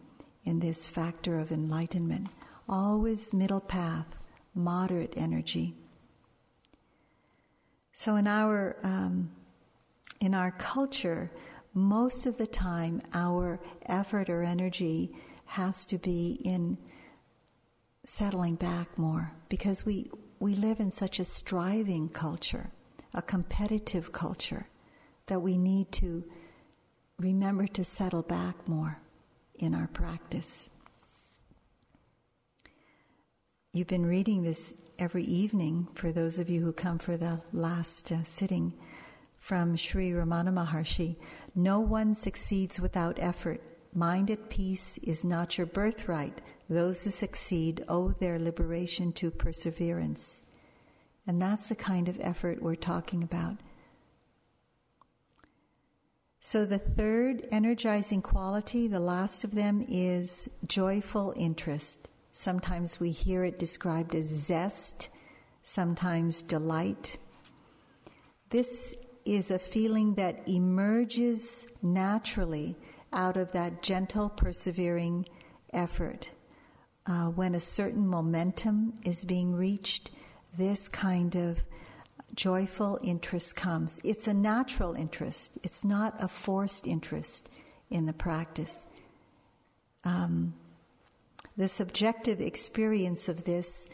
in 0.45 0.59
this 0.59 0.89
factor 0.89 1.39
of 1.39 1.53
enlightenment. 1.53 2.27
Always 2.69 3.33
middle 3.33 3.61
path, 3.61 4.07
moderate 4.55 5.15
energy. 5.17 5.75
So, 7.93 8.17
in 8.17 8.27
our, 8.27 8.77
um, 8.83 9.31
in 10.21 10.35
our 10.35 10.51
culture, 10.53 11.31
most 11.75 12.27
of 12.27 12.37
the 12.39 12.47
time 12.47 13.03
our 13.13 13.61
effort 13.87 14.29
or 14.29 14.43
energy 14.43 15.13
has 15.45 15.85
to 15.87 15.99
be 15.99 16.41
in 16.45 16.79
settling 18.05 18.55
back 18.55 18.99
more 18.99 19.33
because 19.49 19.85
we, 19.85 20.11
we 20.39 20.55
live 20.55 20.81
in 20.81 20.91
such 20.91 21.21
a 21.21 21.25
striving 21.25 22.09
culture, 22.09 22.71
a 23.15 23.23
competitive 23.23 24.13
culture, 24.13 24.67
that 25.27 25.41
we 25.41 25.59
need 25.59 25.93
to 25.93 26.25
remember 27.19 27.67
to 27.67 27.85
settle 27.85 28.23
back 28.23 28.67
more 28.67 28.99
in 29.59 29.75
our 29.75 29.87
practice. 29.89 30.71
You've 33.73 33.87
been 33.87 34.07
reading 34.07 34.43
this 34.43 34.75
every 34.99 35.23
evening 35.23 35.87
for 35.95 36.11
those 36.11 36.41
of 36.41 36.51
you 36.51 36.61
who 36.61 36.73
come 36.73 36.99
for 36.99 37.17
the 37.17 37.41
last 37.53 38.11
uh, 38.11 38.25
sitting 38.25 38.75
from 39.39 39.77
Sri 39.77 40.11
Ramana 40.11 40.53
Maharshi. 40.53 41.15
No 41.55 41.79
one 41.79 42.17
succeeds 42.17 42.81
without 42.81 43.17
effort. 43.21 43.63
Mind 43.95 44.29
at 44.29 44.51
peace 44.51 44.99
is 45.05 45.25
not 45.25 45.57
your 45.57 45.69
birthright. 45.69 46.41
Those 46.69 47.05
who 47.05 47.11
succeed 47.11 47.85
owe 47.89 48.09
their 48.09 48.41
liberation 48.41 49.13
to 49.13 49.31
perseverance. 49.31 50.43
And 51.25 51.41
that's 51.41 51.69
the 51.69 51.77
kind 51.77 52.09
of 52.09 52.19
effort 52.21 52.61
we're 52.61 52.75
talking 52.75 53.23
about. 53.23 53.59
So, 56.41 56.65
the 56.67 56.79
third 56.79 57.47
energizing 57.53 58.23
quality, 58.23 58.89
the 58.89 58.99
last 58.99 59.45
of 59.45 59.55
them, 59.55 59.87
is 59.89 60.49
joyful 60.67 61.33
interest. 61.37 62.10
Sometimes 62.41 62.99
we 62.99 63.11
hear 63.11 63.45
it 63.45 63.59
described 63.59 64.15
as 64.15 64.25
zest, 64.25 65.11
sometimes 65.63 66.43
delight. 66.43 67.19
This 68.49 68.95
is 69.27 69.51
a 69.51 69.59
feeling 69.59 70.15
that 70.15 70.49
emerges 70.49 71.67
naturally 71.83 72.79
out 73.13 73.37
of 73.37 73.53
that 73.53 73.83
gentle, 73.83 74.31
persevering 74.31 75.27
effort. 75.75 76.31
Uh, 77.05 77.27
when 77.27 77.55
a 77.55 77.61
certain 77.61 78.09
momentum 78.09 78.95
is 79.05 79.23
being 79.27 79.55
reached, 79.55 80.11
this 80.57 80.89
kind 80.89 81.35
of 81.35 81.63
joyful 82.35 82.99
interest 83.03 83.55
comes. 83.55 84.01
It's 84.03 84.27
a 84.27 84.33
natural 84.33 84.95
interest, 84.95 85.59
it's 85.63 85.85
not 85.85 86.15
a 86.19 86.29
forced 86.29 86.87
interest 86.87 87.51
in 87.91 88.07
the 88.07 88.15
practice. 88.15 88.87
Um, 90.05 90.55
the 91.61 91.69
subjective 91.69 92.41
experience 92.41 93.29
of 93.29 93.45
this, 93.45 93.85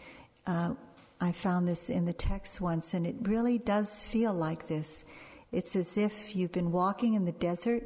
uh, 0.46 0.72
I 1.20 1.32
found 1.32 1.66
this 1.66 1.90
in 1.90 2.04
the 2.04 2.12
text 2.12 2.60
once, 2.60 2.94
and 2.94 3.04
it 3.04 3.16
really 3.22 3.58
does 3.58 4.04
feel 4.04 4.32
like 4.32 4.68
this. 4.68 5.02
It's 5.50 5.74
as 5.74 5.98
if 5.98 6.36
you've 6.36 6.52
been 6.52 6.70
walking 6.70 7.14
in 7.14 7.24
the 7.24 7.32
desert 7.32 7.82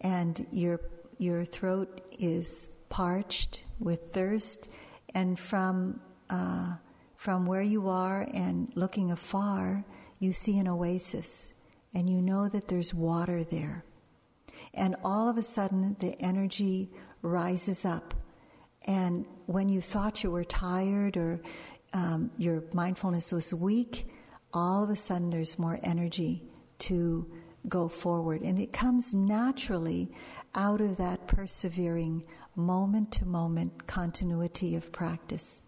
and 0.00 0.46
your, 0.52 0.80
your 1.18 1.44
throat 1.44 2.00
is 2.20 2.70
parched 2.88 3.64
with 3.80 4.12
thirst, 4.12 4.68
and 5.14 5.36
from, 5.36 6.00
uh, 6.30 6.76
from 7.16 7.44
where 7.44 7.62
you 7.62 7.88
are 7.88 8.28
and 8.32 8.70
looking 8.76 9.10
afar, 9.10 9.84
you 10.20 10.32
see 10.32 10.60
an 10.60 10.68
oasis, 10.68 11.50
and 11.92 12.08
you 12.08 12.22
know 12.22 12.48
that 12.48 12.68
there's 12.68 12.94
water 12.94 13.42
there. 13.42 13.84
And 14.74 14.94
all 15.02 15.28
of 15.28 15.38
a 15.38 15.42
sudden, 15.42 15.96
the 15.98 16.14
energy 16.22 16.88
rises 17.20 17.84
up. 17.84 18.14
And 18.86 19.26
when 19.46 19.68
you 19.68 19.80
thought 19.80 20.22
you 20.22 20.30
were 20.30 20.44
tired 20.44 21.16
or 21.16 21.40
um, 21.92 22.30
your 22.38 22.62
mindfulness 22.72 23.32
was 23.32 23.52
weak, 23.52 24.06
all 24.52 24.84
of 24.84 24.90
a 24.90 24.96
sudden 24.96 25.30
there's 25.30 25.58
more 25.58 25.78
energy 25.82 26.42
to 26.78 27.30
go 27.68 27.88
forward. 27.88 28.42
And 28.42 28.58
it 28.58 28.72
comes 28.72 29.14
naturally 29.14 30.10
out 30.54 30.80
of 30.80 30.96
that 30.96 31.26
persevering 31.26 32.24
moment 32.54 33.12
to 33.12 33.26
moment 33.26 33.86
continuity 33.86 34.76
of 34.76 34.92
practice. 34.92 35.60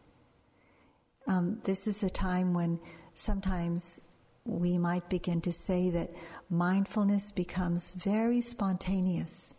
Um, 1.27 1.61
this 1.65 1.87
is 1.87 2.03
a 2.03 2.11
time 2.11 2.55
when 2.55 2.81
sometimes 3.15 4.01
we 4.45 4.79
might 4.79 5.11
begin 5.11 5.43
to 5.43 5.53
say 5.53 5.91
that 5.91 6.11
mindfulness 6.49 7.31
becomes 7.31 7.93
very 7.95 8.41
spontaneous, 8.41 9.53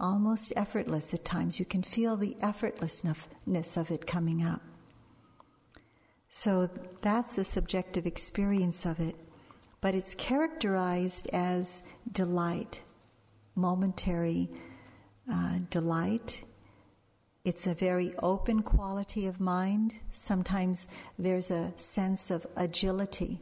almost 0.00 0.52
effortless 0.56 1.14
at 1.14 1.24
times. 1.24 1.58
You 1.58 1.64
can 1.64 1.82
feel 1.82 2.16
the 2.16 2.36
effortlessness 2.42 3.76
of 3.76 3.90
it 3.90 4.06
coming 4.06 4.44
up. 4.44 4.62
So 6.28 6.70
that's 7.02 7.36
a 7.36 7.44
subjective 7.44 8.06
experience 8.06 8.86
of 8.86 9.00
it, 9.00 9.16
but 9.80 9.94
it's 9.94 10.14
characterized 10.14 11.28
as 11.32 11.82
delight, 12.10 12.82
momentary 13.54 14.50
uh, 15.30 15.58
delight. 15.68 16.42
It's 17.44 17.66
a 17.66 17.74
very 17.74 18.14
open 18.22 18.62
quality 18.62 19.26
of 19.26 19.40
mind. 19.40 19.94
Sometimes 20.10 20.86
there's 21.18 21.50
a 21.50 21.74
sense 21.76 22.30
of 22.30 22.46
agility 22.56 23.40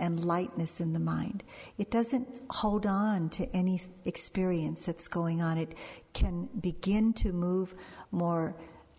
and 0.00 0.24
lightness 0.24 0.80
in 0.80 0.92
the 0.92 0.98
mind. 0.98 1.44
It 1.78 1.90
doesn't 1.90 2.26
hold 2.50 2.86
on 2.86 3.28
to 3.30 3.48
any 3.54 3.82
experience 4.04 4.86
that's 4.86 5.06
going 5.06 5.42
on. 5.42 5.58
It 5.58 5.74
can 6.14 6.48
begin 6.60 7.12
to 7.14 7.32
move 7.32 7.74
more 8.10 8.56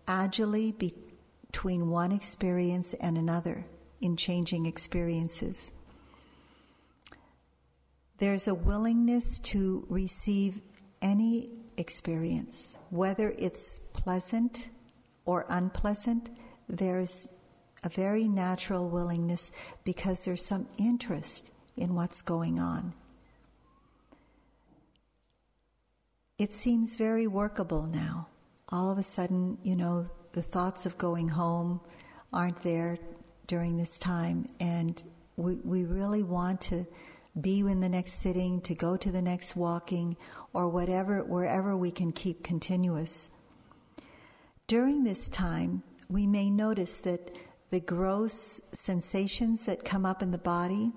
agilely 0.08 0.72
between 0.72 1.90
one 1.90 2.12
experience 2.12 2.94
and 2.94 3.18
another 3.18 3.66
in 4.00 4.16
changing 4.16 4.66
experiences. 4.66 5.72
There's 8.18 8.46
a 8.46 8.54
willingness 8.54 9.40
to 9.40 9.84
receive 9.88 10.60
any 11.00 11.50
experience, 11.76 12.78
whether 12.90 13.34
it's 13.36 13.80
pleasant 13.92 14.70
or 15.24 15.44
unpleasant. 15.48 16.30
There's 16.68 17.28
a 17.84 17.88
very 17.88 18.28
natural 18.28 18.88
willingness 18.88 19.50
because 19.84 20.24
there's 20.24 20.44
some 20.44 20.68
interest 20.78 21.50
in 21.76 21.94
what's 21.94 22.22
going 22.22 22.58
on. 22.58 22.94
It 26.38 26.52
seems 26.52 26.96
very 26.96 27.26
workable 27.26 27.84
now. 27.84 28.28
All 28.68 28.90
of 28.90 28.98
a 28.98 29.02
sudden, 29.02 29.58
you 29.62 29.76
know, 29.76 30.06
the 30.32 30.42
thoughts 30.42 30.86
of 30.86 30.96
going 30.98 31.28
home 31.28 31.80
aren't 32.32 32.62
there 32.62 32.98
during 33.46 33.76
this 33.76 33.98
time, 33.98 34.46
and 34.60 35.02
we, 35.36 35.56
we 35.56 35.84
really 35.84 36.22
want 36.22 36.60
to 36.62 36.86
be 37.40 37.60
in 37.60 37.80
the 37.80 37.88
next 37.88 38.14
sitting, 38.14 38.60
to 38.62 38.74
go 38.74 38.96
to 38.96 39.10
the 39.10 39.22
next 39.22 39.56
walking, 39.56 40.16
or 40.52 40.68
whatever, 40.68 41.22
wherever 41.22 41.76
we 41.76 41.90
can 41.90 42.12
keep 42.12 42.42
continuous. 42.42 43.30
During 44.66 45.04
this 45.04 45.28
time, 45.28 45.82
we 46.08 46.26
may 46.26 46.50
notice 46.50 47.00
that 47.00 47.36
the 47.72 47.80
gross 47.80 48.60
sensations 48.72 49.64
that 49.64 49.82
come 49.82 50.04
up 50.04 50.22
in 50.22 50.30
the 50.30 50.36
body 50.36 50.92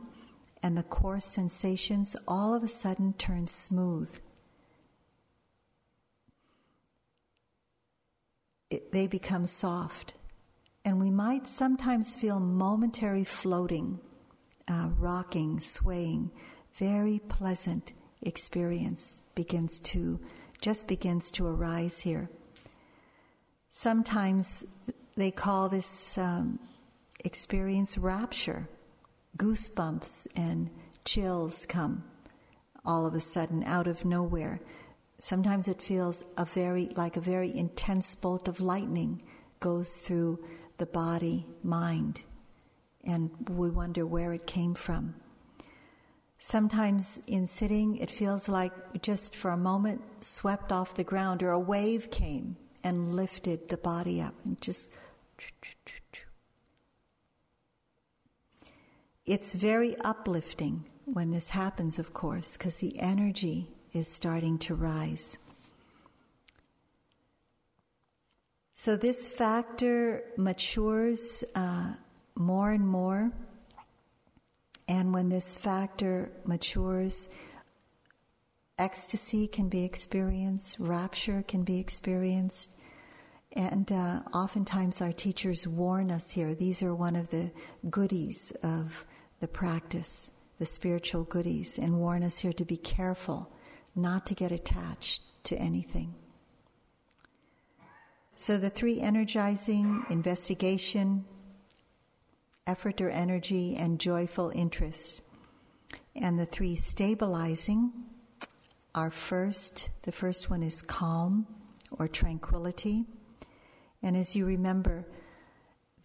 and 0.61 0.78
the 0.78 0.84
coarse 0.84 1.26
sensations 1.26 2.17
all 2.28 2.53
of 2.53 2.63
a 2.63 2.67
sudden 2.67 3.13
turn 3.13 3.47
smooth. 3.47 4.19
It, 8.69 8.91
they 8.91 9.07
become 9.07 9.47
soft. 9.47 10.15
And 10.84 10.99
we 10.99 11.09
might 11.09 11.47
sometimes 11.47 12.13
feel 12.13 12.41
momentary 12.41 13.23
floating, 13.23 14.01
uh, 14.67 14.89
rocking, 14.99 15.61
swaying. 15.61 16.30
Very 16.73 17.19
pleasant 17.19 17.93
experience 18.21 19.21
begins 19.34 19.80
to 19.80 20.19
just 20.59 20.89
begins 20.89 21.32
to 21.32 21.47
arise 21.47 22.01
here. 22.01 22.30
Sometimes 23.69 24.65
they 25.16 25.32
call 25.32 25.70
this 25.70 26.18
um, 26.18 26.59
experience 27.24 27.97
rapture. 27.97 28.68
Goosebumps 29.38 30.28
and 30.36 30.70
chills 31.03 31.66
come 31.66 32.03
all 32.86 33.05
of 33.05 33.16
a 33.16 33.22
sudden 33.22 33.63
out 33.63 33.88
of 33.88 34.05
nowhere. 34.05 34.61
Sometimes 35.20 35.68
it 35.68 35.82
feels 35.82 36.24
a 36.38 36.45
very 36.45 36.86
like 36.95 37.18
a 37.18 37.22
very 37.22 37.55
intense 37.55 38.13
bolt 38.16 38.47
of 38.47 38.59
lightning 38.59 39.22
goes 39.59 39.97
through 39.97 40.43
the 40.78 40.86
body, 40.86 41.47
mind, 41.63 42.24
and 43.03 43.32
we 43.49 43.70
wonder 43.70 44.05
where 44.05 44.34
it 44.34 44.45
came 44.45 44.76
from. 44.76 45.16
Sometimes 46.38 47.20
in 47.28 47.47
sitting, 47.47 47.97
it 47.97 48.11
feels 48.11 48.49
like 48.49 49.01
just 49.01 49.36
for 49.36 49.51
a 49.51 49.57
moment 49.57 50.01
swept 50.20 50.72
off 50.72 50.93
the 50.93 51.03
ground, 51.03 51.41
or 51.41 51.51
a 51.51 51.59
wave 51.59 52.11
came 52.11 52.57
and 52.84 53.16
lifted 53.16 53.70
the 53.70 53.78
body 53.78 54.22
up 54.22 54.36
and 54.43 54.61
just 54.61 54.89
it's 59.25 59.55
very 59.55 59.95
uplifting 59.97 60.86
when 61.05 61.31
this 61.31 61.49
happens, 61.49 61.97
of 61.99 62.13
course, 62.13 62.57
because 62.57 62.77
the 62.77 62.99
energy 62.99 63.67
is 63.93 64.07
starting 64.07 64.57
to 64.59 64.75
rise. 64.75 65.38
So 68.75 68.95
this 68.95 69.27
factor 69.27 70.23
matures 70.38 71.43
uh, 71.55 71.93
more 72.36 72.71
and 72.71 72.88
more. 72.88 73.31
And 74.88 75.13
when 75.13 75.29
this 75.29 75.57
factor 75.57 76.31
matures, 76.45 77.29
ecstasy 78.77 79.47
can 79.47 79.69
be 79.69 79.83
experienced, 79.83 80.77
rapture 80.79 81.43
can 81.47 81.63
be 81.63 81.79
experienced, 81.79 82.69
and 83.56 83.91
uh, 83.91 84.22
oftentimes 84.34 85.01
our 85.01 85.14
teachers 85.14 85.66
warn 85.66 86.12
us 86.12 86.32
here. 86.32 86.53
These 86.53 86.84
are 86.84 86.93
one 86.93 87.16
of 87.16 87.30
the 87.30 87.51
goodies 87.89 88.51
of 88.64 89.06
the 89.39 89.47
practice, 89.47 90.30
the 90.60 90.66
spiritual 90.66 91.24
goodies, 91.24 91.80
and 91.80 91.99
warn 91.99 92.24
us 92.24 92.39
here 92.39 92.53
to 92.53 92.66
be 92.66 92.78
careful 92.78 93.51
not 93.95 94.26
to 94.26 94.36
get 94.36 94.51
attached 94.51 95.22
to 95.45 95.58
anything. 95.58 96.14
So 98.36 98.58
the 98.58 98.70
three 98.70 98.99
energizing, 98.99 100.06
investigation, 100.10 101.24
effort 102.68 102.99
or 102.99 103.10
energy, 103.10 103.76
and 103.78 103.99
joyful 103.99 104.51
interest. 104.53 105.22
And 106.16 106.38
the 106.38 106.45
three 106.45 106.76
stabilizing 106.76 107.93
are 108.93 109.12
first, 109.12 109.89
the 110.01 110.12
first 110.12 110.49
one 110.49 110.64
is 110.64 110.82
calm 110.82 111.47
or 111.91 112.08
tranquility. 112.08 113.06
And 114.06 114.16
as 114.16 114.36
you 114.36 114.45
remember, 114.45 115.03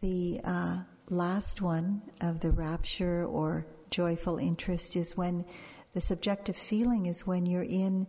the 0.01 0.41
uh, 0.43 0.79
last 1.11 1.61
one 1.61 2.01
of 2.23 2.41
the 2.41 2.51
rapture 2.51 3.27
or 3.27 3.67
joyful 3.91 4.39
interest 4.39 4.97
is 4.97 5.19
when 5.19 5.45
the 5.93 6.01
subjective 6.01 6.57
feeling 6.57 7.07
is 7.07 7.27
when 7.27 7.45
you're 7.45 7.63
in 7.63 8.07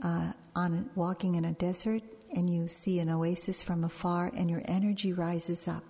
uh, 0.00 0.32
on 0.54 0.88
walking 0.94 1.34
in 1.34 1.44
a 1.44 1.52
desert 1.54 2.04
and 2.36 2.48
you 2.48 2.68
see 2.68 3.00
an 3.00 3.10
oasis 3.10 3.64
from 3.64 3.82
afar 3.82 4.30
and 4.36 4.48
your 4.48 4.62
energy 4.66 5.12
rises 5.12 5.66
up 5.66 5.82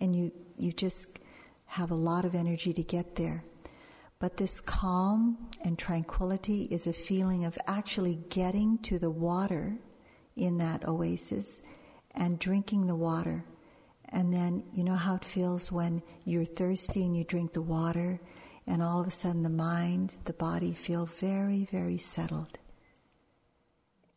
and 0.00 0.16
you 0.16 0.32
you 0.56 0.72
just 0.72 1.06
have 1.66 1.92
a 1.92 1.94
lot 1.94 2.24
of 2.24 2.34
energy 2.34 2.72
to 2.72 2.82
get 2.82 3.14
there. 3.14 3.44
But 4.18 4.38
this 4.38 4.60
calm 4.60 5.38
and 5.64 5.78
tranquility 5.78 6.62
is 6.62 6.88
a 6.88 6.92
feeling 6.92 7.44
of 7.44 7.56
actually 7.68 8.18
getting 8.28 8.78
to 8.78 8.98
the 8.98 9.10
water 9.10 9.78
in 10.34 10.58
that 10.58 10.88
oasis 10.88 11.60
and 12.18 12.38
drinking 12.38 12.86
the 12.86 12.96
water. 12.96 13.44
And 14.10 14.34
then 14.34 14.64
you 14.74 14.84
know 14.84 14.94
how 14.94 15.14
it 15.14 15.24
feels 15.24 15.72
when 15.72 16.02
you're 16.24 16.44
thirsty 16.44 17.04
and 17.04 17.16
you 17.16 17.24
drink 17.24 17.52
the 17.52 17.62
water, 17.62 18.20
and 18.66 18.82
all 18.82 19.00
of 19.00 19.06
a 19.06 19.10
sudden 19.10 19.42
the 19.42 19.48
mind, 19.48 20.16
the 20.24 20.32
body 20.32 20.72
feel 20.72 21.06
very, 21.06 21.64
very 21.64 21.96
settled. 21.96 22.58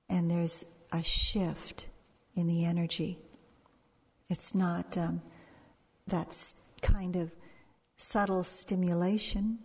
And 0.09 0.29
there's 0.29 0.65
a 0.91 1.03
shift 1.03 1.87
in 2.35 2.47
the 2.47 2.65
energy. 2.65 3.19
It's 4.29 4.55
not 4.55 4.97
um, 4.97 5.21
that 6.07 6.35
kind 6.81 7.15
of 7.15 7.31
subtle 7.97 8.43
stimulation, 8.43 9.59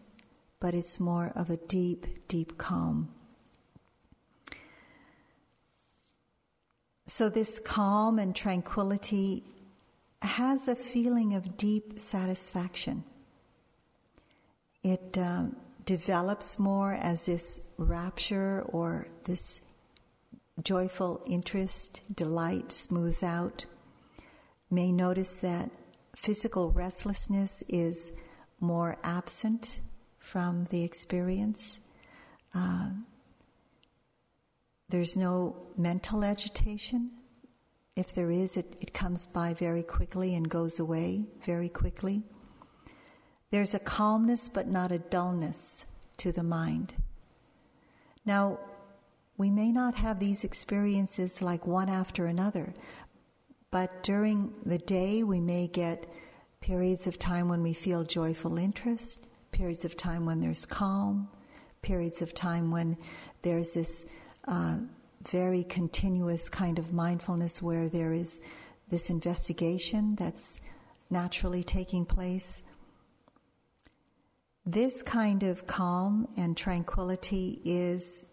but 0.61 0.75
it's 0.75 1.01
more 1.01 1.33
of 1.35 1.51
a 1.51 1.57
deep, 1.57 2.29
deep 2.29 2.59
calm. 2.59 3.16
So, 7.07 7.29
this 7.29 7.61
calm 7.61 8.19
and 8.19 8.35
tranquility 8.35 9.45
has 10.23 10.67
a 10.67 10.75
feeling 10.75 11.35
of 11.35 11.57
deep 11.57 11.99
satisfaction. 11.99 13.05
It 14.83 15.17
um, 15.17 15.57
develops 15.85 16.59
more 16.59 16.95
as 16.95 17.27
this 17.27 17.61
rapture 17.79 18.63
or 18.69 19.07
this 19.25 19.61
joyful 20.63 21.23
interest, 21.29 22.03
delight 22.15 22.73
smooths 22.73 23.23
out. 23.23 23.67
May 24.71 24.91
notice 24.91 25.37
that 25.37 25.71
physical 26.17 26.71
restlessness 26.71 27.63
is 27.69 28.11
more 28.59 28.97
absent 29.05 29.81
from 30.19 30.65
the 30.71 30.83
experience. 30.83 31.79
Uh, 32.55 32.91
there's 34.89 35.17
no 35.17 35.69
mental 35.77 36.25
agitation. 36.25 37.11
If 37.97 38.13
there 38.13 38.31
is, 38.31 38.57
it, 38.57 38.77
it 38.81 38.93
comes 38.93 39.27
by 39.27 39.55
very 39.55 39.83
quickly 39.83 40.35
and 40.35 40.49
goes 40.49 40.79
away 40.79 41.25
very 41.45 41.69
quickly. 41.69 42.23
There's 43.51 43.75
a 43.75 43.79
calmness, 43.79 44.49
but 44.49 44.69
not 44.69 44.93
a 44.93 44.99
dullness 44.99 45.85
to 46.19 46.33
the 46.33 46.43
mind. 46.43 46.95
Now, 48.25 48.59
we 49.37 49.51
may 49.51 49.71
not 49.71 49.97
have 49.97 50.19
these 50.19 50.45
experiences 50.45 51.43
like 51.43 51.67
one 51.67 51.89
after 51.89 52.27
another, 52.27 52.75
but 53.71 54.03
during 54.03 54.53
the 54.65 54.79
day 54.79 55.23
we 55.23 55.41
may 55.41 55.67
get 55.67 56.07
periods 56.61 57.07
of 57.07 57.19
time 57.19 57.49
when 57.49 57.63
we 57.63 57.73
feel 57.73 58.03
joyful 58.03 58.57
interest, 58.57 59.29
periods 59.53 59.85
of 59.85 59.97
time 59.97 60.25
when 60.25 60.41
there's 60.41 60.65
calm, 60.65 61.29
periods 61.83 62.23
of 62.23 62.35
time 62.35 62.71
when 62.71 62.97
there's 63.43 63.75
this 63.75 64.05
uh, 64.47 64.79
very 65.31 65.65
continuous 65.65 66.49
kind 66.49 66.79
of 66.79 66.93
mindfulness 66.93 67.61
where 67.61 67.89
there 67.89 68.13
is 68.13 68.39
this 68.89 69.11
investigation 69.11 70.15
that's 70.17 70.61
naturally 71.11 71.65
taking 71.65 72.05
place. 72.05 72.63
This 74.65 75.03
kind 75.03 75.43
of 75.43 75.67
calm 75.67 76.29
and 76.37 76.57
tranquility 76.57 77.61
is 77.65 78.25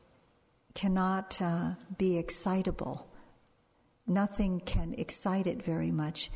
cannot 0.74 1.40
uh, 1.42 1.72
be 1.98 2.18
excitable. 2.18 3.08
Nothing 4.08 4.60
can 4.60 4.96
excite 4.98 5.48
it 5.48 5.64
very 5.64 5.92
much. 5.92 6.32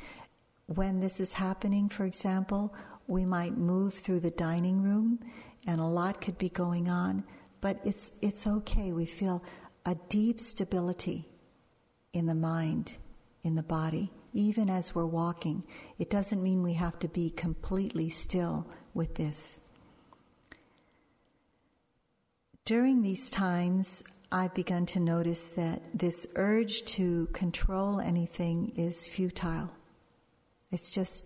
When 0.68 1.00
this 1.00 1.20
is 1.20 1.34
happening, 1.34 1.90
for 1.90 2.06
example, 2.06 2.74
we 3.08 3.26
might 3.26 3.58
move 3.58 3.96
through 3.96 4.20
the 4.20 4.32
dining 4.32 4.82
room 4.82 5.20
and 5.66 5.82
a 5.82 5.86
lot 5.86 6.22
could 6.22 6.38
be 6.38 6.50
going 6.50 6.90
on, 6.90 7.24
but 7.62 7.80
it's, 7.84 8.12
it's 8.22 8.46
okay. 8.46 8.92
We 8.92 9.06
feel 9.06 9.44
a 9.88 9.96
deep 10.10 10.38
stability 10.42 11.26
in 12.12 12.26
the 12.26 12.36
mind, 12.36 12.98
in 13.42 13.56
the 13.56 13.64
body, 13.64 14.12
even 14.34 14.70
as 14.70 14.94
we're 14.94 15.06
walking. 15.06 15.64
It 15.98 16.10
doesn't 16.10 16.44
mean 16.44 16.62
we 16.62 16.74
have 16.74 17.00
to 17.00 17.08
be 17.08 17.30
completely 17.30 18.10
still 18.10 18.68
with 18.94 19.16
this. 19.16 19.58
During 22.66 23.02
these 23.02 23.30
times, 23.30 24.04
I've 24.30 24.54
begun 24.54 24.86
to 24.88 25.00
notice 25.00 25.48
that 25.50 25.82
this 25.98 26.28
urge 26.36 26.84
to 26.98 27.28
control 27.28 28.02
anything 28.02 28.74
is 28.76 29.08
futile. 29.08 29.72
It's 30.70 30.92
just 30.92 31.24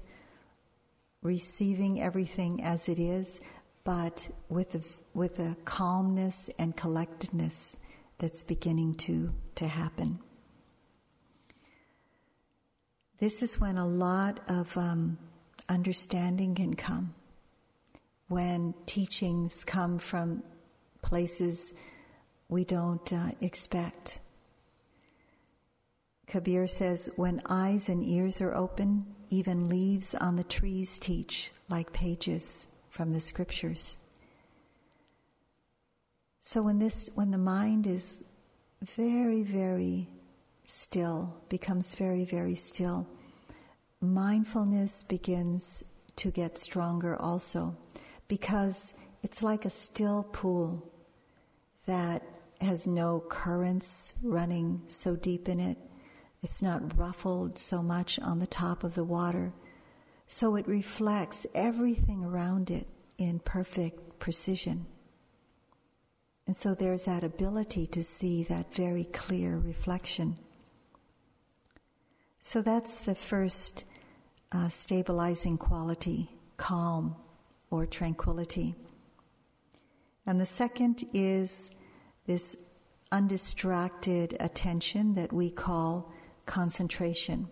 receiving 1.24 2.00
everything 2.00 2.64
as 2.64 2.88
it 2.88 3.00
is, 3.00 3.42
but 3.84 4.30
with 4.50 4.76
a, 4.76 4.82
with 5.18 5.40
a 5.40 5.58
calmness 5.66 6.52
and 6.60 6.78
collectedness 6.78 7.76
that's 8.22 8.44
beginning 8.44 8.94
to, 8.94 9.34
to 9.56 9.68
happen. 9.68 10.20
This 13.18 13.42
is 13.42 13.60
when 13.60 13.78
a 13.80 13.88
lot 13.88 14.40
of 14.48 14.78
um, 14.78 15.18
understanding 15.68 16.54
can 16.54 16.76
come, 16.76 17.16
when 18.28 18.76
teachings 18.86 19.64
come 19.64 19.98
from 19.98 20.44
places 21.02 21.74
we 22.48 22.64
don't 22.64 23.12
uh, 23.12 23.32
expect. 23.42 24.20
Kabir 26.28 26.68
says, 26.68 27.10
when 27.16 27.42
eyes 27.50 27.90
and 27.90 28.04
ears 28.04 28.40
are 28.40 28.54
open, 28.54 29.08
even 29.30 29.68
leaves 29.68 30.14
on 30.14 30.36
the 30.36 30.44
trees 30.44 31.00
teach 31.00 31.52
like 31.70 31.92
pages 31.92 32.68
from 32.90 33.14
the 33.14 33.20
scriptures. 33.20 33.98
So 36.42 36.64
when 36.64 36.80
this 36.80 37.10
when 37.14 37.30
the 37.30 37.38
mind 37.38 37.86
is 37.86 38.24
very, 38.82 39.44
very 39.44 40.10
still, 40.66 41.36
becomes 41.50 41.94
very, 41.94 42.26
very 42.26 42.56
still, 42.56 43.08
mindfulness 44.00 45.04
begins 45.04 45.84
to 46.16 46.32
get 46.32 46.58
stronger 46.58 47.16
also 47.16 47.78
because 48.28 48.94
it's 49.22 49.44
like 49.44 49.66
a 49.66 49.70
still 49.70 50.24
pool 50.32 50.92
that 51.86 52.24
has 52.60 52.88
no 52.88 53.24
currents 53.30 54.14
running 54.24 54.82
so 54.88 55.16
deep 55.16 55.48
in 55.48 55.60
it. 55.60 55.78
It's 56.42 56.64
not 56.64 56.98
ruffled 56.98 57.60
so 57.60 57.84
much 57.84 58.20
on 58.20 58.40
the 58.40 58.48
top 58.48 58.84
of 58.84 58.96
the 58.96 59.04
water. 59.04 59.54
So 60.28 60.56
it 60.56 60.68
reflects 60.68 61.46
everything 61.54 62.24
around 62.24 62.72
it 62.72 62.88
in 63.18 63.40
perfect 63.40 64.18
precision. 64.18 64.88
And 66.52 66.58
so 66.58 66.76
there's 66.76 67.06
that 67.06 67.24
ability 67.24 67.88
to 67.88 68.04
see 68.04 68.44
that 68.44 68.74
very 68.74 69.06
clear 69.06 69.58
reflection. 69.58 70.38
So 72.42 72.62
that's 72.62 73.00
the 73.00 73.16
first 73.16 73.86
uh, 74.52 74.68
stabilizing 74.68 75.58
quality 75.58 76.30
calm 76.58 77.16
or 77.70 77.86
tranquility. 77.86 78.76
And 80.26 80.42
the 80.42 80.46
second 80.46 81.06
is 81.14 81.72
this 82.28 82.58
undistracted 83.14 84.36
attention 84.42 85.14
that 85.14 85.32
we 85.32 85.52
call 85.52 86.12
concentration, 86.46 87.48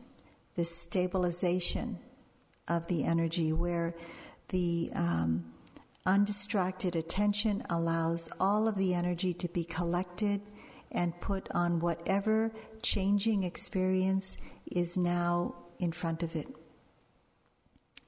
this 0.58 0.76
stabilization 0.76 2.00
of 2.68 2.86
the 2.88 3.06
energy, 3.06 3.54
where 3.54 3.96
the 4.50 4.92
um, 4.94 5.54
undistracted 6.10 6.96
attention 6.96 7.64
allows 7.70 8.30
all 8.40 8.68
of 8.68 8.76
the 8.76 8.94
energy 8.94 9.34
to 9.34 9.48
be 9.50 9.64
collected 9.64 10.42
and 10.92 11.20
put 11.22 11.48
on 11.52 11.80
whatever 11.80 12.52
changing 12.82 13.44
experience 13.44 14.38
is 14.72 14.98
now 14.98 15.56
in 15.78 15.92
front 15.92 16.24
of 16.24 16.36
it. 16.36 16.48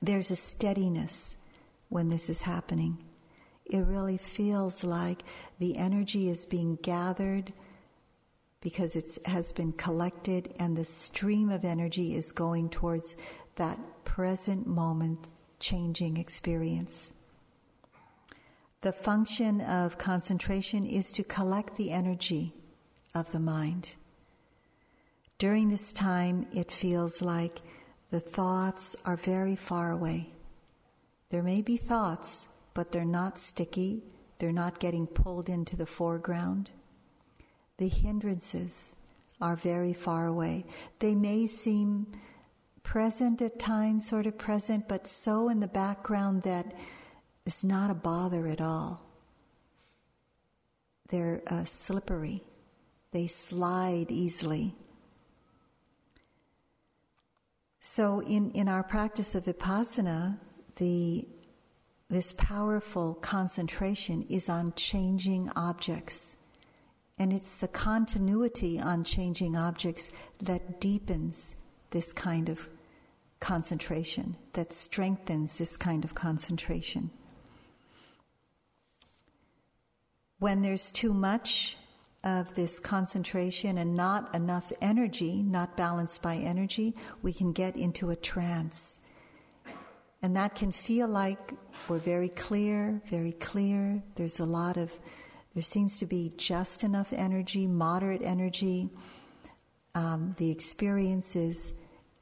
There's 0.01 0.31
a 0.31 0.35
steadiness 0.35 1.35
when 1.89 2.09
this 2.09 2.29
is 2.29 2.41
happening 2.41 2.97
it 3.71 3.85
really 3.87 4.17
feels 4.17 4.83
like 4.83 5.23
the 5.59 5.77
energy 5.77 6.29
is 6.29 6.45
being 6.45 6.75
gathered 6.83 7.53
because 8.59 8.97
it 8.97 9.17
has 9.25 9.53
been 9.53 9.71
collected 9.71 10.53
and 10.59 10.77
the 10.77 10.83
stream 10.83 11.49
of 11.49 11.63
energy 11.63 12.13
is 12.13 12.33
going 12.33 12.69
towards 12.69 13.15
that 13.55 13.79
present 14.03 14.67
moment 14.67 15.25
changing 15.59 16.17
experience. 16.17 17.13
The 18.81 18.91
function 18.91 19.61
of 19.61 19.99
concentration 19.99 20.87
is 20.87 21.11
to 21.11 21.23
collect 21.23 21.75
the 21.75 21.91
energy 21.91 22.53
of 23.13 23.31
the 23.31 23.39
mind. 23.39 23.95
During 25.37 25.69
this 25.69 25.93
time, 25.93 26.47
it 26.51 26.71
feels 26.71 27.21
like 27.21 27.61
the 28.09 28.19
thoughts 28.19 28.95
are 29.05 29.17
very 29.17 29.55
far 29.55 29.91
away. 29.91 30.33
There 31.29 31.43
may 31.43 31.61
be 31.61 31.77
thoughts, 31.77 32.47
but 32.73 32.91
they're 32.91 33.05
not 33.05 33.37
sticky, 33.37 34.03
they're 34.39 34.51
not 34.51 34.79
getting 34.79 35.05
pulled 35.05 35.47
into 35.47 35.75
the 35.75 35.85
foreground. 35.85 36.71
The 37.77 37.87
hindrances 37.87 38.93
are 39.39 39.55
very 39.55 39.93
far 39.93 40.25
away. 40.25 40.65
They 40.97 41.13
may 41.13 41.45
seem 41.45 42.07
present 42.81 43.43
at 43.43 43.59
times, 43.59 44.07
sort 44.07 44.25
of 44.25 44.39
present, 44.39 44.87
but 44.87 45.07
so 45.07 45.49
in 45.49 45.59
the 45.59 45.67
background 45.67 46.41
that 46.43 46.73
it's 47.45 47.63
not 47.63 47.91
a 47.91 47.95
bother 47.95 48.47
at 48.47 48.61
all. 48.61 49.01
They're 51.09 51.41
uh, 51.47 51.65
slippery, 51.65 52.43
they 53.11 53.27
slide 53.27 54.07
easily. 54.09 54.75
So, 57.79 58.21
in, 58.21 58.51
in 58.51 58.67
our 58.67 58.83
practice 58.83 59.35
of 59.35 59.45
vipassana, 59.45 60.37
the 60.77 61.27
this 62.11 62.33
powerful 62.33 63.13
concentration 63.15 64.25
is 64.29 64.49
on 64.49 64.73
changing 64.75 65.49
objects. 65.55 66.35
And 67.17 67.31
it's 67.31 67.55
the 67.55 67.69
continuity 67.69 68.79
on 68.79 69.05
changing 69.05 69.55
objects 69.55 70.09
that 70.39 70.81
deepens 70.81 71.55
this 71.91 72.11
kind 72.11 72.49
of 72.49 72.69
concentration, 73.39 74.35
that 74.53 74.73
strengthens 74.73 75.57
this 75.57 75.77
kind 75.77 76.03
of 76.03 76.13
concentration. 76.13 77.11
When 80.41 80.63
there's 80.63 80.89
too 80.89 81.13
much 81.13 81.77
of 82.23 82.55
this 82.55 82.79
concentration 82.79 83.77
and 83.77 83.95
not 83.95 84.33
enough 84.33 84.73
energy, 84.81 85.43
not 85.43 85.77
balanced 85.77 86.23
by 86.23 86.37
energy, 86.37 86.95
we 87.21 87.31
can 87.31 87.51
get 87.51 87.75
into 87.75 88.09
a 88.09 88.15
trance. 88.15 88.97
And 90.23 90.35
that 90.35 90.55
can 90.55 90.71
feel 90.71 91.07
like 91.07 91.53
we're 91.87 91.99
very 91.99 92.29
clear, 92.29 93.03
very 93.05 93.33
clear. 93.33 94.01
There's 94.15 94.39
a 94.39 94.45
lot 94.45 94.77
of, 94.77 94.99
there 95.53 95.61
seems 95.61 95.99
to 95.99 96.07
be 96.07 96.33
just 96.37 96.83
enough 96.83 97.13
energy, 97.13 97.67
moderate 97.67 98.23
energy. 98.23 98.89
Um, 99.93 100.33
the 100.37 100.49
experience 100.49 101.35
is, 101.35 101.71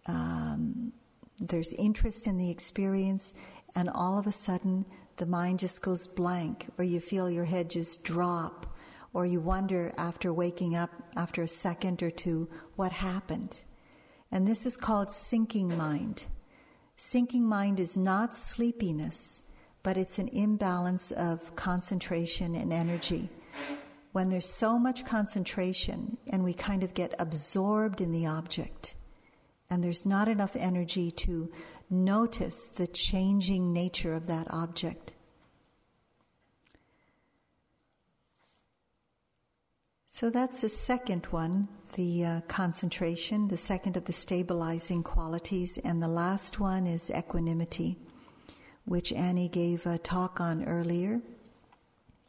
um, 0.08 0.92
there's 1.38 1.72
interest 1.72 2.28
in 2.28 2.36
the 2.36 2.50
experience, 2.50 3.34
and 3.78 3.90
all 3.90 4.20
of 4.20 4.28
a 4.28 4.34
sudden 4.34 4.86
the 5.20 5.26
mind 5.26 5.60
just 5.60 5.82
goes 5.82 6.08
blank, 6.08 6.68
or 6.78 6.84
you 6.84 7.00
feel 7.00 7.30
your 7.30 7.46
head 7.46 7.70
just 7.70 8.04
drop, 8.04 8.76
or 9.14 9.26
you 9.26 9.40
wonder 9.40 9.94
after 9.98 10.34
waking 10.34 10.76
up 10.76 10.90
after 11.16 11.44
a 11.44 11.48
second 11.48 12.02
or 12.02 12.10
two 12.10 12.50
what 12.76 12.92
happened. 12.92 13.64
And 14.32 14.48
this 14.48 14.66
is 14.66 14.78
called 14.78 15.12
sinking 15.12 15.78
mind. 15.78 16.26
Sinking 16.96 17.44
mind 17.44 17.80
is 17.80 17.98
not 17.98 18.36
sleepiness, 18.36 19.42
but 19.84 19.98
it's 19.98 20.20
an 20.20 20.30
imbalance 20.30 21.12
of 21.12 21.56
concentration 21.56 22.56
and 22.56 22.72
energy. 22.74 23.30
When 24.12 24.30
there's 24.30 24.50
so 24.50 24.80
much 24.80 25.06
concentration 25.06 26.18
and 26.28 26.44
we 26.44 26.54
kind 26.54 26.84
of 26.84 26.94
get 26.94 27.14
absorbed 27.20 28.02
in 28.02 28.12
the 28.12 28.26
object, 28.26 28.96
and 29.70 29.84
there's 29.84 30.06
not 30.06 30.28
enough 30.28 30.56
energy 30.56 31.12
to 31.12 31.52
notice 31.90 32.68
the 32.68 32.88
changing 32.88 33.74
nature 33.74 34.14
of 34.14 34.28
that 34.28 34.48
object. 34.50 35.16
So 40.08 40.30
that's 40.30 40.62
the 40.62 40.70
second 40.70 41.28
one, 41.28 41.70
the 41.94 42.26
uh, 42.26 42.42
concentration, 42.42 43.48
the 43.48 43.58
second 43.58 43.96
of 43.96 44.06
the 44.06 44.14
stabilizing 44.14 45.02
qualities, 45.02 45.80
and 45.84 46.04
the 46.04 46.08
last 46.08 46.60
one 46.60 46.88
is 46.88 47.10
equanimity, 47.12 47.98
which 48.86 49.14
Annie 49.14 49.48
gave 49.48 49.86
a 49.86 49.98
talk 49.98 50.42
on 50.42 50.66
earlier. 50.66 51.22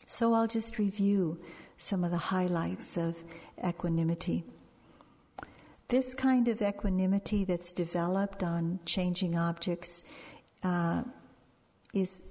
So 0.06 0.34
I'll 0.34 0.46
just 0.46 0.78
review 0.78 1.38
some 1.78 2.04
of 2.04 2.10
the 2.10 2.16
highlights 2.16 2.96
of 2.96 3.24
equanimity. 3.66 4.44
This 5.90 6.14
kind 6.14 6.46
of 6.46 6.62
equanimity 6.62 7.44
that's 7.44 7.72
developed 7.72 8.44
on 8.44 8.78
changing 8.84 9.36
objects 9.36 10.04
uh, 10.62 11.02
is 11.92 12.22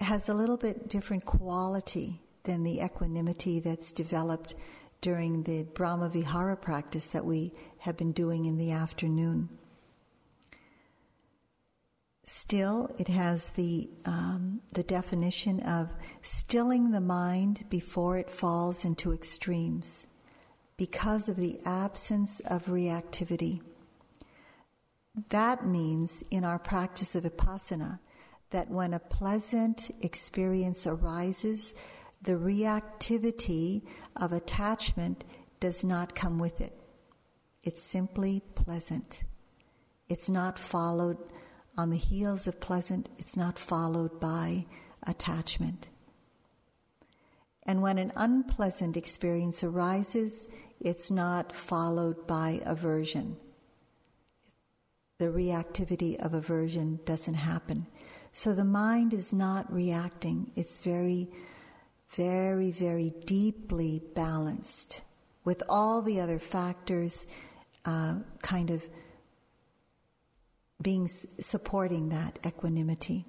has 0.00 0.28
a 0.28 0.34
little 0.34 0.58
bit 0.58 0.86
different 0.86 1.24
quality 1.24 2.20
than 2.42 2.62
the 2.62 2.80
equanimity 2.80 3.58
that's 3.58 3.90
developed 3.90 4.54
during 5.00 5.44
the 5.44 5.62
Brahma 5.62 6.10
Vihara 6.10 6.58
practice 6.58 7.08
that 7.08 7.24
we 7.24 7.54
have 7.78 7.96
been 7.96 8.12
doing 8.12 8.44
in 8.44 8.58
the 8.58 8.70
afternoon. 8.70 9.48
Still, 12.26 12.94
it 12.98 13.08
has 13.08 13.50
the, 13.50 13.88
um, 14.04 14.60
the 14.74 14.82
definition 14.82 15.60
of 15.60 15.88
stilling 16.20 16.90
the 16.90 17.00
mind 17.00 17.64
before 17.70 18.18
it 18.18 18.30
falls 18.30 18.84
into 18.84 19.14
extremes 19.14 20.06
because 20.82 21.28
of 21.28 21.36
the 21.36 21.60
absence 21.64 22.40
of 22.40 22.66
reactivity. 22.66 23.60
That 25.28 25.64
means 25.64 26.24
in 26.28 26.44
our 26.44 26.58
practice 26.58 27.14
of 27.14 27.22
vipassana 27.22 28.00
that 28.50 28.68
when 28.68 28.92
a 28.92 28.98
pleasant 28.98 29.94
experience 30.00 30.84
arises, 30.84 31.72
the 32.20 32.32
reactivity 32.32 33.82
of 34.16 34.32
attachment 34.32 35.24
does 35.60 35.84
not 35.84 36.16
come 36.16 36.40
with 36.40 36.60
it. 36.60 36.76
It's 37.62 37.80
simply 37.80 38.42
pleasant. 38.56 39.22
It's 40.08 40.28
not 40.28 40.58
followed 40.58 41.18
on 41.78 41.90
the 41.90 41.96
heels 41.96 42.48
of 42.48 42.58
pleasant, 42.60 43.08
it's 43.18 43.36
not 43.36 43.56
followed 43.56 44.18
by 44.18 44.66
attachment. 45.06 45.90
And 47.64 47.80
when 47.82 47.98
an 47.98 48.12
unpleasant 48.16 48.96
experience 48.96 49.62
arises, 49.62 50.48
it's 50.84 51.10
not 51.10 51.52
followed 51.54 52.26
by 52.26 52.60
aversion. 52.64 53.36
The 55.18 55.26
reactivity 55.26 56.16
of 56.16 56.34
aversion 56.34 57.00
doesn't 57.04 57.34
happen. 57.34 57.86
So 58.32 58.54
the 58.54 58.64
mind 58.64 59.14
is 59.14 59.32
not 59.32 59.72
reacting, 59.72 60.50
it's 60.56 60.78
very 60.78 61.28
very, 62.12 62.70
very 62.70 63.14
deeply 63.24 64.02
balanced 64.14 65.02
with 65.44 65.62
all 65.68 66.02
the 66.02 66.20
other 66.20 66.38
factors 66.38 67.26
uh, 67.84 68.16
kind 68.42 68.70
of 68.70 68.88
being 70.80 71.08
supporting 71.08 72.10
that 72.10 72.38
equanimity. 72.46 73.24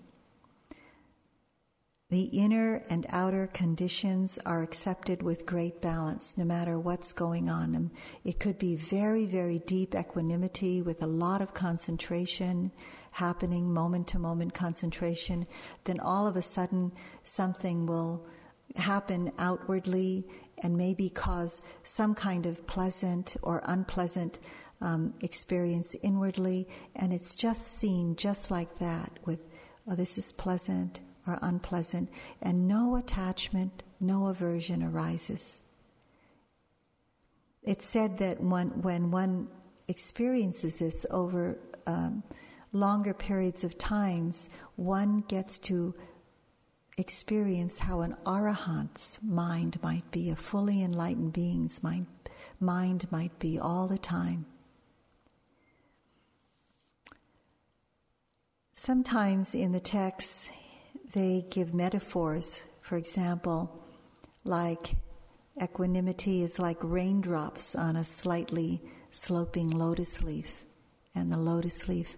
The 2.13 2.25
inner 2.25 2.83
and 2.91 3.07
outer 3.09 3.47
conditions 3.53 4.37
are 4.45 4.61
accepted 4.61 5.23
with 5.23 5.47
great 5.47 5.81
balance, 5.81 6.37
no 6.37 6.45
matter 6.45 6.77
what's 6.77 7.11
going 7.11 7.49
on. 7.49 7.89
It 8.23 8.39
could 8.39 8.59
be 8.59 8.75
very, 8.75 9.25
very 9.25 9.57
deep 9.57 9.95
equanimity 9.95 10.83
with 10.83 11.01
a 11.01 11.07
lot 11.07 11.41
of 11.41 11.55
concentration 11.55 12.71
happening, 13.13 13.73
moment 13.73 14.09
to 14.09 14.19
moment 14.19 14.53
concentration. 14.53 15.47
Then 15.85 15.99
all 15.99 16.27
of 16.27 16.37
a 16.37 16.43
sudden, 16.43 16.91
something 17.23 17.87
will 17.87 18.27
happen 18.75 19.31
outwardly 19.39 20.27
and 20.59 20.77
maybe 20.77 21.09
cause 21.09 21.61
some 21.81 22.13
kind 22.13 22.45
of 22.45 22.67
pleasant 22.67 23.37
or 23.41 23.63
unpleasant 23.65 24.37
um, 24.81 25.15
experience 25.21 25.95
inwardly, 26.03 26.67
and 26.95 27.11
it's 27.11 27.33
just 27.33 27.79
seen 27.79 28.15
just 28.15 28.51
like 28.51 28.77
that 28.77 29.17
with, 29.25 29.39
oh, 29.87 29.95
this 29.95 30.19
is 30.19 30.31
pleasant 30.31 31.01
or 31.25 31.39
unpleasant, 31.41 32.09
and 32.41 32.67
no 32.67 32.95
attachment, 32.95 33.83
no 33.99 34.27
aversion 34.27 34.83
arises. 34.83 35.61
It's 37.63 37.85
said 37.85 38.17
that 38.17 38.41
when, 38.41 38.81
when 38.81 39.11
one 39.11 39.47
experiences 39.87 40.79
this 40.79 41.05
over 41.09 41.57
um, 41.87 42.23
longer 42.73 43.13
periods 43.13 43.63
of 43.63 43.77
times, 43.77 44.49
one 44.75 45.19
gets 45.27 45.57
to 45.59 45.95
experience 46.97 47.79
how 47.79 48.01
an 48.01 48.15
arahant's 48.25 49.19
mind 49.23 49.81
might 49.81 50.09
be, 50.11 50.29
a 50.29 50.35
fully 50.35 50.83
enlightened 50.83 51.33
being's 51.33 51.81
mind, 51.81 52.07
mind 52.59 53.09
might 53.11 53.37
be 53.39 53.57
all 53.57 53.87
the 53.87 53.97
time. 53.97 54.45
Sometimes 58.73 59.55
in 59.55 59.71
the 59.71 59.79
texts, 59.79 60.49
they 61.13 61.45
give 61.49 61.73
metaphors. 61.73 62.61
For 62.81 62.97
example, 62.97 63.83
like 64.43 64.95
equanimity 65.61 66.43
is 66.43 66.59
like 66.59 66.77
raindrops 66.81 67.75
on 67.75 67.95
a 67.95 68.03
slightly 68.03 68.81
sloping 69.11 69.69
lotus 69.69 70.23
leaf, 70.23 70.65
and 71.15 71.31
the 71.31 71.37
lotus 71.37 71.87
leaf, 71.87 72.17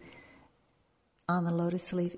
on 1.28 1.43
the 1.43 1.52
lotus 1.52 1.91
leaf, 1.91 2.16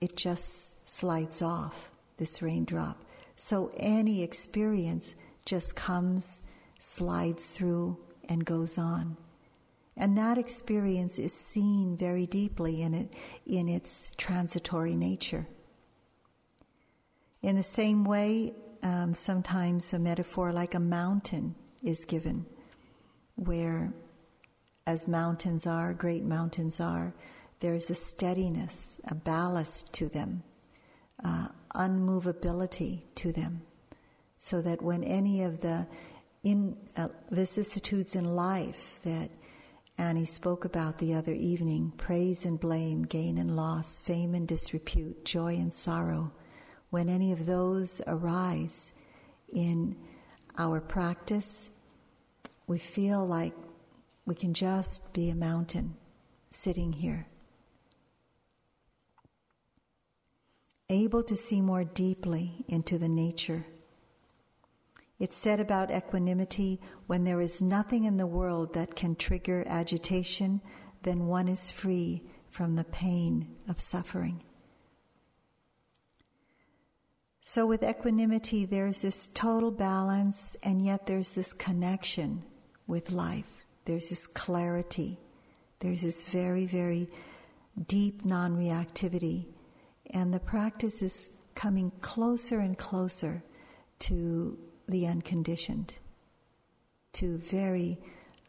it 0.00 0.16
just 0.16 0.76
slides 0.86 1.40
off, 1.42 1.90
this 2.18 2.42
raindrop. 2.42 3.02
So 3.36 3.72
any 3.76 4.22
experience 4.22 5.14
just 5.46 5.74
comes, 5.74 6.42
slides 6.78 7.52
through, 7.52 7.98
and 8.28 8.44
goes 8.44 8.76
on. 8.76 9.16
And 9.96 10.16
that 10.18 10.36
experience 10.38 11.18
is 11.18 11.32
seen 11.32 11.96
very 11.96 12.26
deeply 12.26 12.82
in, 12.82 12.94
it, 12.94 13.14
in 13.46 13.68
its 13.68 14.12
transitory 14.16 14.96
nature. 14.96 15.46
In 17.42 17.56
the 17.56 17.62
same 17.62 18.04
way, 18.04 18.52
um, 18.82 19.14
sometimes 19.14 19.92
a 19.92 19.98
metaphor 19.98 20.52
like 20.52 20.74
a 20.74 20.80
mountain 20.80 21.54
is 21.82 22.04
given, 22.04 22.44
where, 23.36 23.94
as 24.86 25.08
mountains 25.08 25.66
are, 25.66 25.94
great 25.94 26.22
mountains 26.22 26.80
are, 26.80 27.14
there's 27.60 27.88
a 27.88 27.94
steadiness, 27.94 28.98
a 29.08 29.14
ballast 29.14 29.92
to 29.94 30.08
them, 30.08 30.42
uh, 31.24 31.48
unmovability 31.74 33.04
to 33.14 33.32
them, 33.32 33.62
so 34.36 34.60
that 34.60 34.82
when 34.82 35.02
any 35.04 35.42
of 35.42 35.60
the 35.60 35.86
in, 36.42 36.76
uh, 36.96 37.08
vicissitudes 37.30 38.16
in 38.16 38.24
life 38.24 39.00
that 39.02 39.30
Annie 39.96 40.24
spoke 40.24 40.64
about 40.64 40.98
the 40.98 41.14
other 41.14 41.34
evening 41.34 41.92
praise 41.96 42.44
and 42.44 42.58
blame, 42.58 43.02
gain 43.02 43.38
and 43.38 43.56
loss, 43.56 44.00
fame 44.00 44.34
and 44.34 44.48
disrepute, 44.48 45.24
joy 45.24 45.54
and 45.54 45.72
sorrow 45.72 46.32
when 46.90 47.08
any 47.08 47.32
of 47.32 47.46
those 47.46 48.00
arise 48.06 48.92
in 49.52 49.96
our 50.58 50.80
practice, 50.80 51.70
we 52.66 52.78
feel 52.78 53.24
like 53.26 53.54
we 54.26 54.34
can 54.34 54.54
just 54.54 55.12
be 55.12 55.30
a 55.30 55.34
mountain 55.34 55.96
sitting 56.50 56.92
here 56.92 57.26
able 60.90 61.22
to 61.22 61.36
see 61.36 61.60
more 61.60 61.84
deeply 61.84 62.64
into 62.68 62.98
the 62.98 63.08
nature. 63.08 63.64
It's 65.18 65.36
said 65.36 65.60
about 65.60 65.92
equanimity 65.92 66.80
when 67.06 67.24
there 67.24 67.40
is 67.40 67.62
nothing 67.62 68.04
in 68.04 68.16
the 68.16 68.26
world 68.26 68.74
that 68.74 68.96
can 68.96 69.14
trigger 69.14 69.64
agitation, 69.68 70.60
then 71.02 71.26
one 71.26 71.46
is 71.46 71.70
free 71.70 72.24
from 72.50 72.74
the 72.74 72.84
pain 72.84 73.54
of 73.68 73.78
suffering. 73.78 74.42
So, 77.52 77.66
with 77.66 77.82
equanimity, 77.82 78.64
there's 78.64 79.02
this 79.02 79.28
total 79.34 79.72
balance, 79.72 80.56
and 80.62 80.80
yet 80.80 81.06
there's 81.06 81.34
this 81.34 81.52
connection 81.52 82.44
with 82.86 83.10
life. 83.10 83.66
There's 83.86 84.10
this 84.10 84.28
clarity. 84.28 85.18
There's 85.80 86.02
this 86.02 86.22
very, 86.22 86.66
very 86.66 87.08
deep 87.88 88.24
non 88.24 88.56
reactivity 88.56 89.46
and 90.10 90.32
the 90.32 90.38
practice 90.38 91.02
is 91.02 91.28
coming 91.56 91.90
closer 92.00 92.60
and 92.60 92.78
closer 92.78 93.42
to 94.00 94.56
the 94.86 95.08
unconditioned, 95.08 95.94
to 97.14 97.38
very 97.38 97.98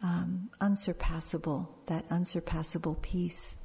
um, 0.04 0.52
unsurpassable, 0.60 1.76
that 1.88 2.06
unsurpassable 2.12 3.00
peace. 3.02 3.56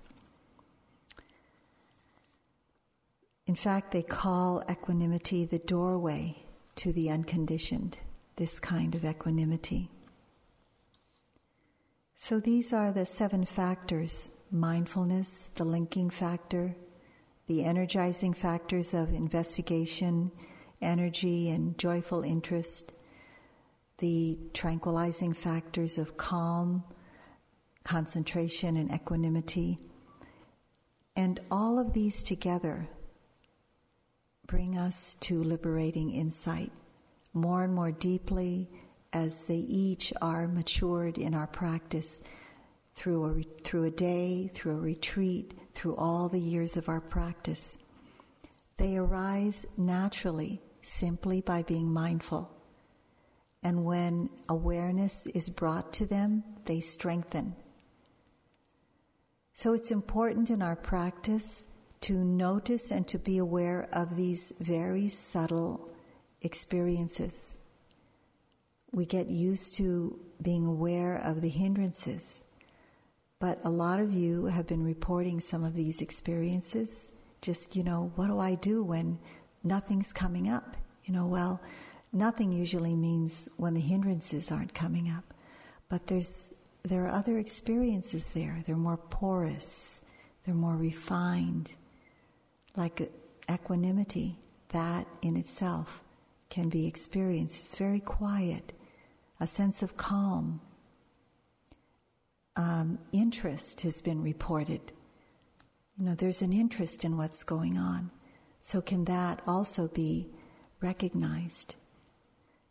In 3.46 3.54
fact, 3.54 3.92
they 3.92 4.02
call 4.02 4.62
equanimity 4.68 5.44
the 5.44 5.60
doorway 5.60 6.36
to 6.76 6.92
the 6.92 7.10
unconditioned, 7.10 7.98
this 8.36 8.58
kind 8.58 8.94
of 8.94 9.04
equanimity. 9.04 9.90
So 12.16 12.40
these 12.40 12.72
are 12.72 12.92
the 12.92 13.06
seven 13.06 13.44
factors 13.44 14.30
mindfulness, 14.50 15.50
the 15.56 15.64
linking 15.64 16.08
factor, 16.08 16.74
the 17.46 17.64
energizing 17.64 18.32
factors 18.32 18.94
of 18.94 19.12
investigation, 19.12 20.30
energy, 20.80 21.50
and 21.50 21.76
joyful 21.78 22.22
interest, 22.22 22.92
the 23.98 24.38
tranquilizing 24.54 25.32
factors 25.32 25.98
of 25.98 26.16
calm, 26.16 26.84
concentration, 27.82 28.76
and 28.76 28.92
equanimity. 28.92 29.78
And 31.16 31.40
all 31.50 31.78
of 31.78 31.92
these 31.92 32.22
together 32.22 32.88
bring 34.46 34.78
us 34.78 35.14
to 35.20 35.42
liberating 35.42 36.10
insight 36.10 36.72
more 37.32 37.64
and 37.64 37.74
more 37.74 37.92
deeply 37.92 38.70
as 39.12 39.44
they 39.44 39.56
each 39.56 40.12
are 40.22 40.48
matured 40.48 41.18
in 41.18 41.34
our 41.34 41.46
practice 41.46 42.20
through 42.94 43.24
a, 43.24 43.62
through 43.62 43.84
a 43.84 43.90
day, 43.90 44.50
through 44.54 44.72
a 44.72 44.80
retreat, 44.80 45.54
through 45.74 45.94
all 45.96 46.28
the 46.28 46.40
years 46.40 46.76
of 46.76 46.88
our 46.88 47.00
practice. 47.00 47.76
They 48.78 48.96
arise 48.96 49.66
naturally 49.76 50.62
simply 50.80 51.40
by 51.40 51.62
being 51.62 51.92
mindful. 51.92 52.50
And 53.62 53.84
when 53.84 54.30
awareness 54.48 55.26
is 55.26 55.50
brought 55.50 55.92
to 55.94 56.06
them, 56.06 56.44
they 56.64 56.80
strengthen. 56.80 57.54
So 59.52 59.72
it's 59.72 59.90
important 59.90 60.50
in 60.50 60.62
our 60.62 60.76
practice 60.76 61.66
to 62.02 62.12
notice 62.12 62.90
and 62.90 63.06
to 63.08 63.18
be 63.18 63.38
aware 63.38 63.88
of 63.92 64.16
these 64.16 64.52
very 64.60 65.08
subtle 65.08 65.90
experiences. 66.42 67.56
We 68.92 69.06
get 69.06 69.28
used 69.28 69.74
to 69.76 70.18
being 70.40 70.66
aware 70.66 71.16
of 71.16 71.40
the 71.40 71.48
hindrances, 71.48 72.42
but 73.38 73.58
a 73.64 73.70
lot 73.70 74.00
of 74.00 74.12
you 74.12 74.46
have 74.46 74.66
been 74.66 74.84
reporting 74.84 75.40
some 75.40 75.64
of 75.64 75.74
these 75.74 76.00
experiences. 76.00 77.12
Just, 77.42 77.76
you 77.76 77.82
know, 77.82 78.12
what 78.16 78.28
do 78.28 78.38
I 78.38 78.54
do 78.54 78.82
when 78.82 79.18
nothing's 79.62 80.12
coming 80.12 80.48
up? 80.48 80.76
You 81.04 81.14
know, 81.14 81.26
well, 81.26 81.60
nothing 82.12 82.52
usually 82.52 82.94
means 82.94 83.48
when 83.56 83.74
the 83.74 83.80
hindrances 83.80 84.50
aren't 84.50 84.74
coming 84.74 85.10
up, 85.10 85.34
but 85.88 86.06
there's 86.06 86.52
there 86.82 87.04
are 87.04 87.10
other 87.10 87.38
experiences 87.38 88.30
there. 88.30 88.62
They're 88.64 88.76
more 88.76 88.96
porous, 88.96 90.00
they're 90.44 90.54
more 90.54 90.76
refined, 90.76 91.74
like 92.76 93.10
equanimity. 93.50 94.38
That 94.70 95.06
in 95.22 95.36
itself 95.36 96.02
can 96.50 96.68
be 96.68 96.86
experienced. 96.86 97.58
It's 97.60 97.78
very 97.78 98.00
quiet, 98.00 98.72
a 99.40 99.46
sense 99.46 99.82
of 99.82 99.96
calm. 99.96 100.60
Um, 102.56 102.98
interest 103.12 103.82
has 103.82 104.00
been 104.00 104.22
reported. 104.22 104.92
You 105.98 106.04
know, 106.04 106.14
there's 106.14 106.42
an 106.42 106.52
interest 106.52 107.04
in 107.04 107.16
what's 107.16 107.44
going 107.44 107.78
on. 107.78 108.10
So, 108.60 108.80
can 108.80 109.04
that 109.04 109.40
also 109.46 109.88
be 109.88 110.28
recognized? 110.80 111.76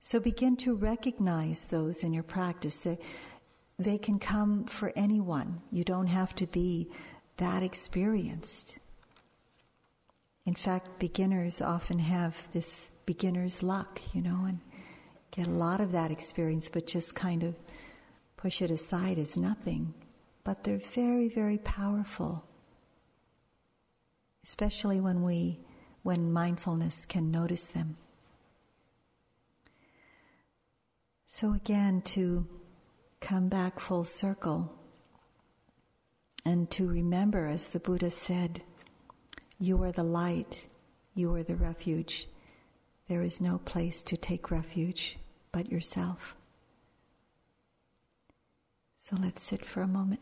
So, 0.02 0.20
begin 0.20 0.58
to 0.58 0.76
recognize 0.76 1.68
those 1.68 2.04
in 2.04 2.14
your 2.14 2.24
practice. 2.24 2.78
They're, 2.78 2.98
they 3.78 3.98
can 3.98 4.20
come 4.20 4.66
for 4.66 4.92
anyone. 4.96 5.62
You 5.72 5.84
don't 5.84 6.08
have 6.08 6.36
to 6.36 6.48
be 6.48 6.90
that 7.38 7.64
experienced. 7.64 8.80
In 10.46 10.54
fact, 10.54 11.00
beginners 11.00 11.62
often 11.62 12.00
have 12.00 12.48
this 12.52 12.92
beginner's 13.06 13.64
luck, 13.64 14.00
you 14.14 14.22
know, 14.22 14.46
and 14.46 14.60
get 15.32 15.48
a 15.48 15.52
lot 15.52 15.82
of 15.82 15.92
that 15.92 16.12
experience, 16.12 16.70
but 16.70 16.86
just 16.86 17.16
kind 17.16 17.44
of 17.44 17.60
push 18.38 18.62
it 18.62 18.70
aside 18.70 19.18
as 19.18 19.38
nothing. 19.38 19.94
But 20.44 20.64
they're 20.64 20.78
very, 20.78 21.28
very 21.28 21.58
powerful, 21.58 22.46
especially 24.44 25.02
when 25.02 25.24
we, 25.24 25.60
when 26.04 26.32
mindfulness 26.32 27.06
can 27.06 27.32
notice 27.32 27.68
them. 27.68 27.98
So 31.26 31.54
again, 31.54 32.02
to 32.04 32.48
come 33.20 33.50
back 33.50 33.80
full 33.80 34.04
circle 34.04 34.72
and 36.46 36.70
to 36.72 36.88
remember, 36.88 37.48
as 37.48 37.70
the 37.70 37.80
Buddha 37.80 38.12
said, 38.12 38.62
you 39.60 39.82
are 39.84 39.92
the 39.92 40.04
light, 40.04 40.68
you 41.14 41.34
are 41.34 41.44
the 41.44 41.56
refuge. 41.56 42.28
There 43.08 43.22
is 43.22 43.40
no 43.40 43.60
place 43.60 44.04
to 44.04 44.18
take 44.18 44.52
refuge 44.52 45.18
but 45.52 45.72
yourself. 45.72 46.36
So 49.00 49.16
let's 49.16 49.44
sit 49.44 49.64
for 49.64 49.82
a 49.82 49.88
moment. 49.88 50.22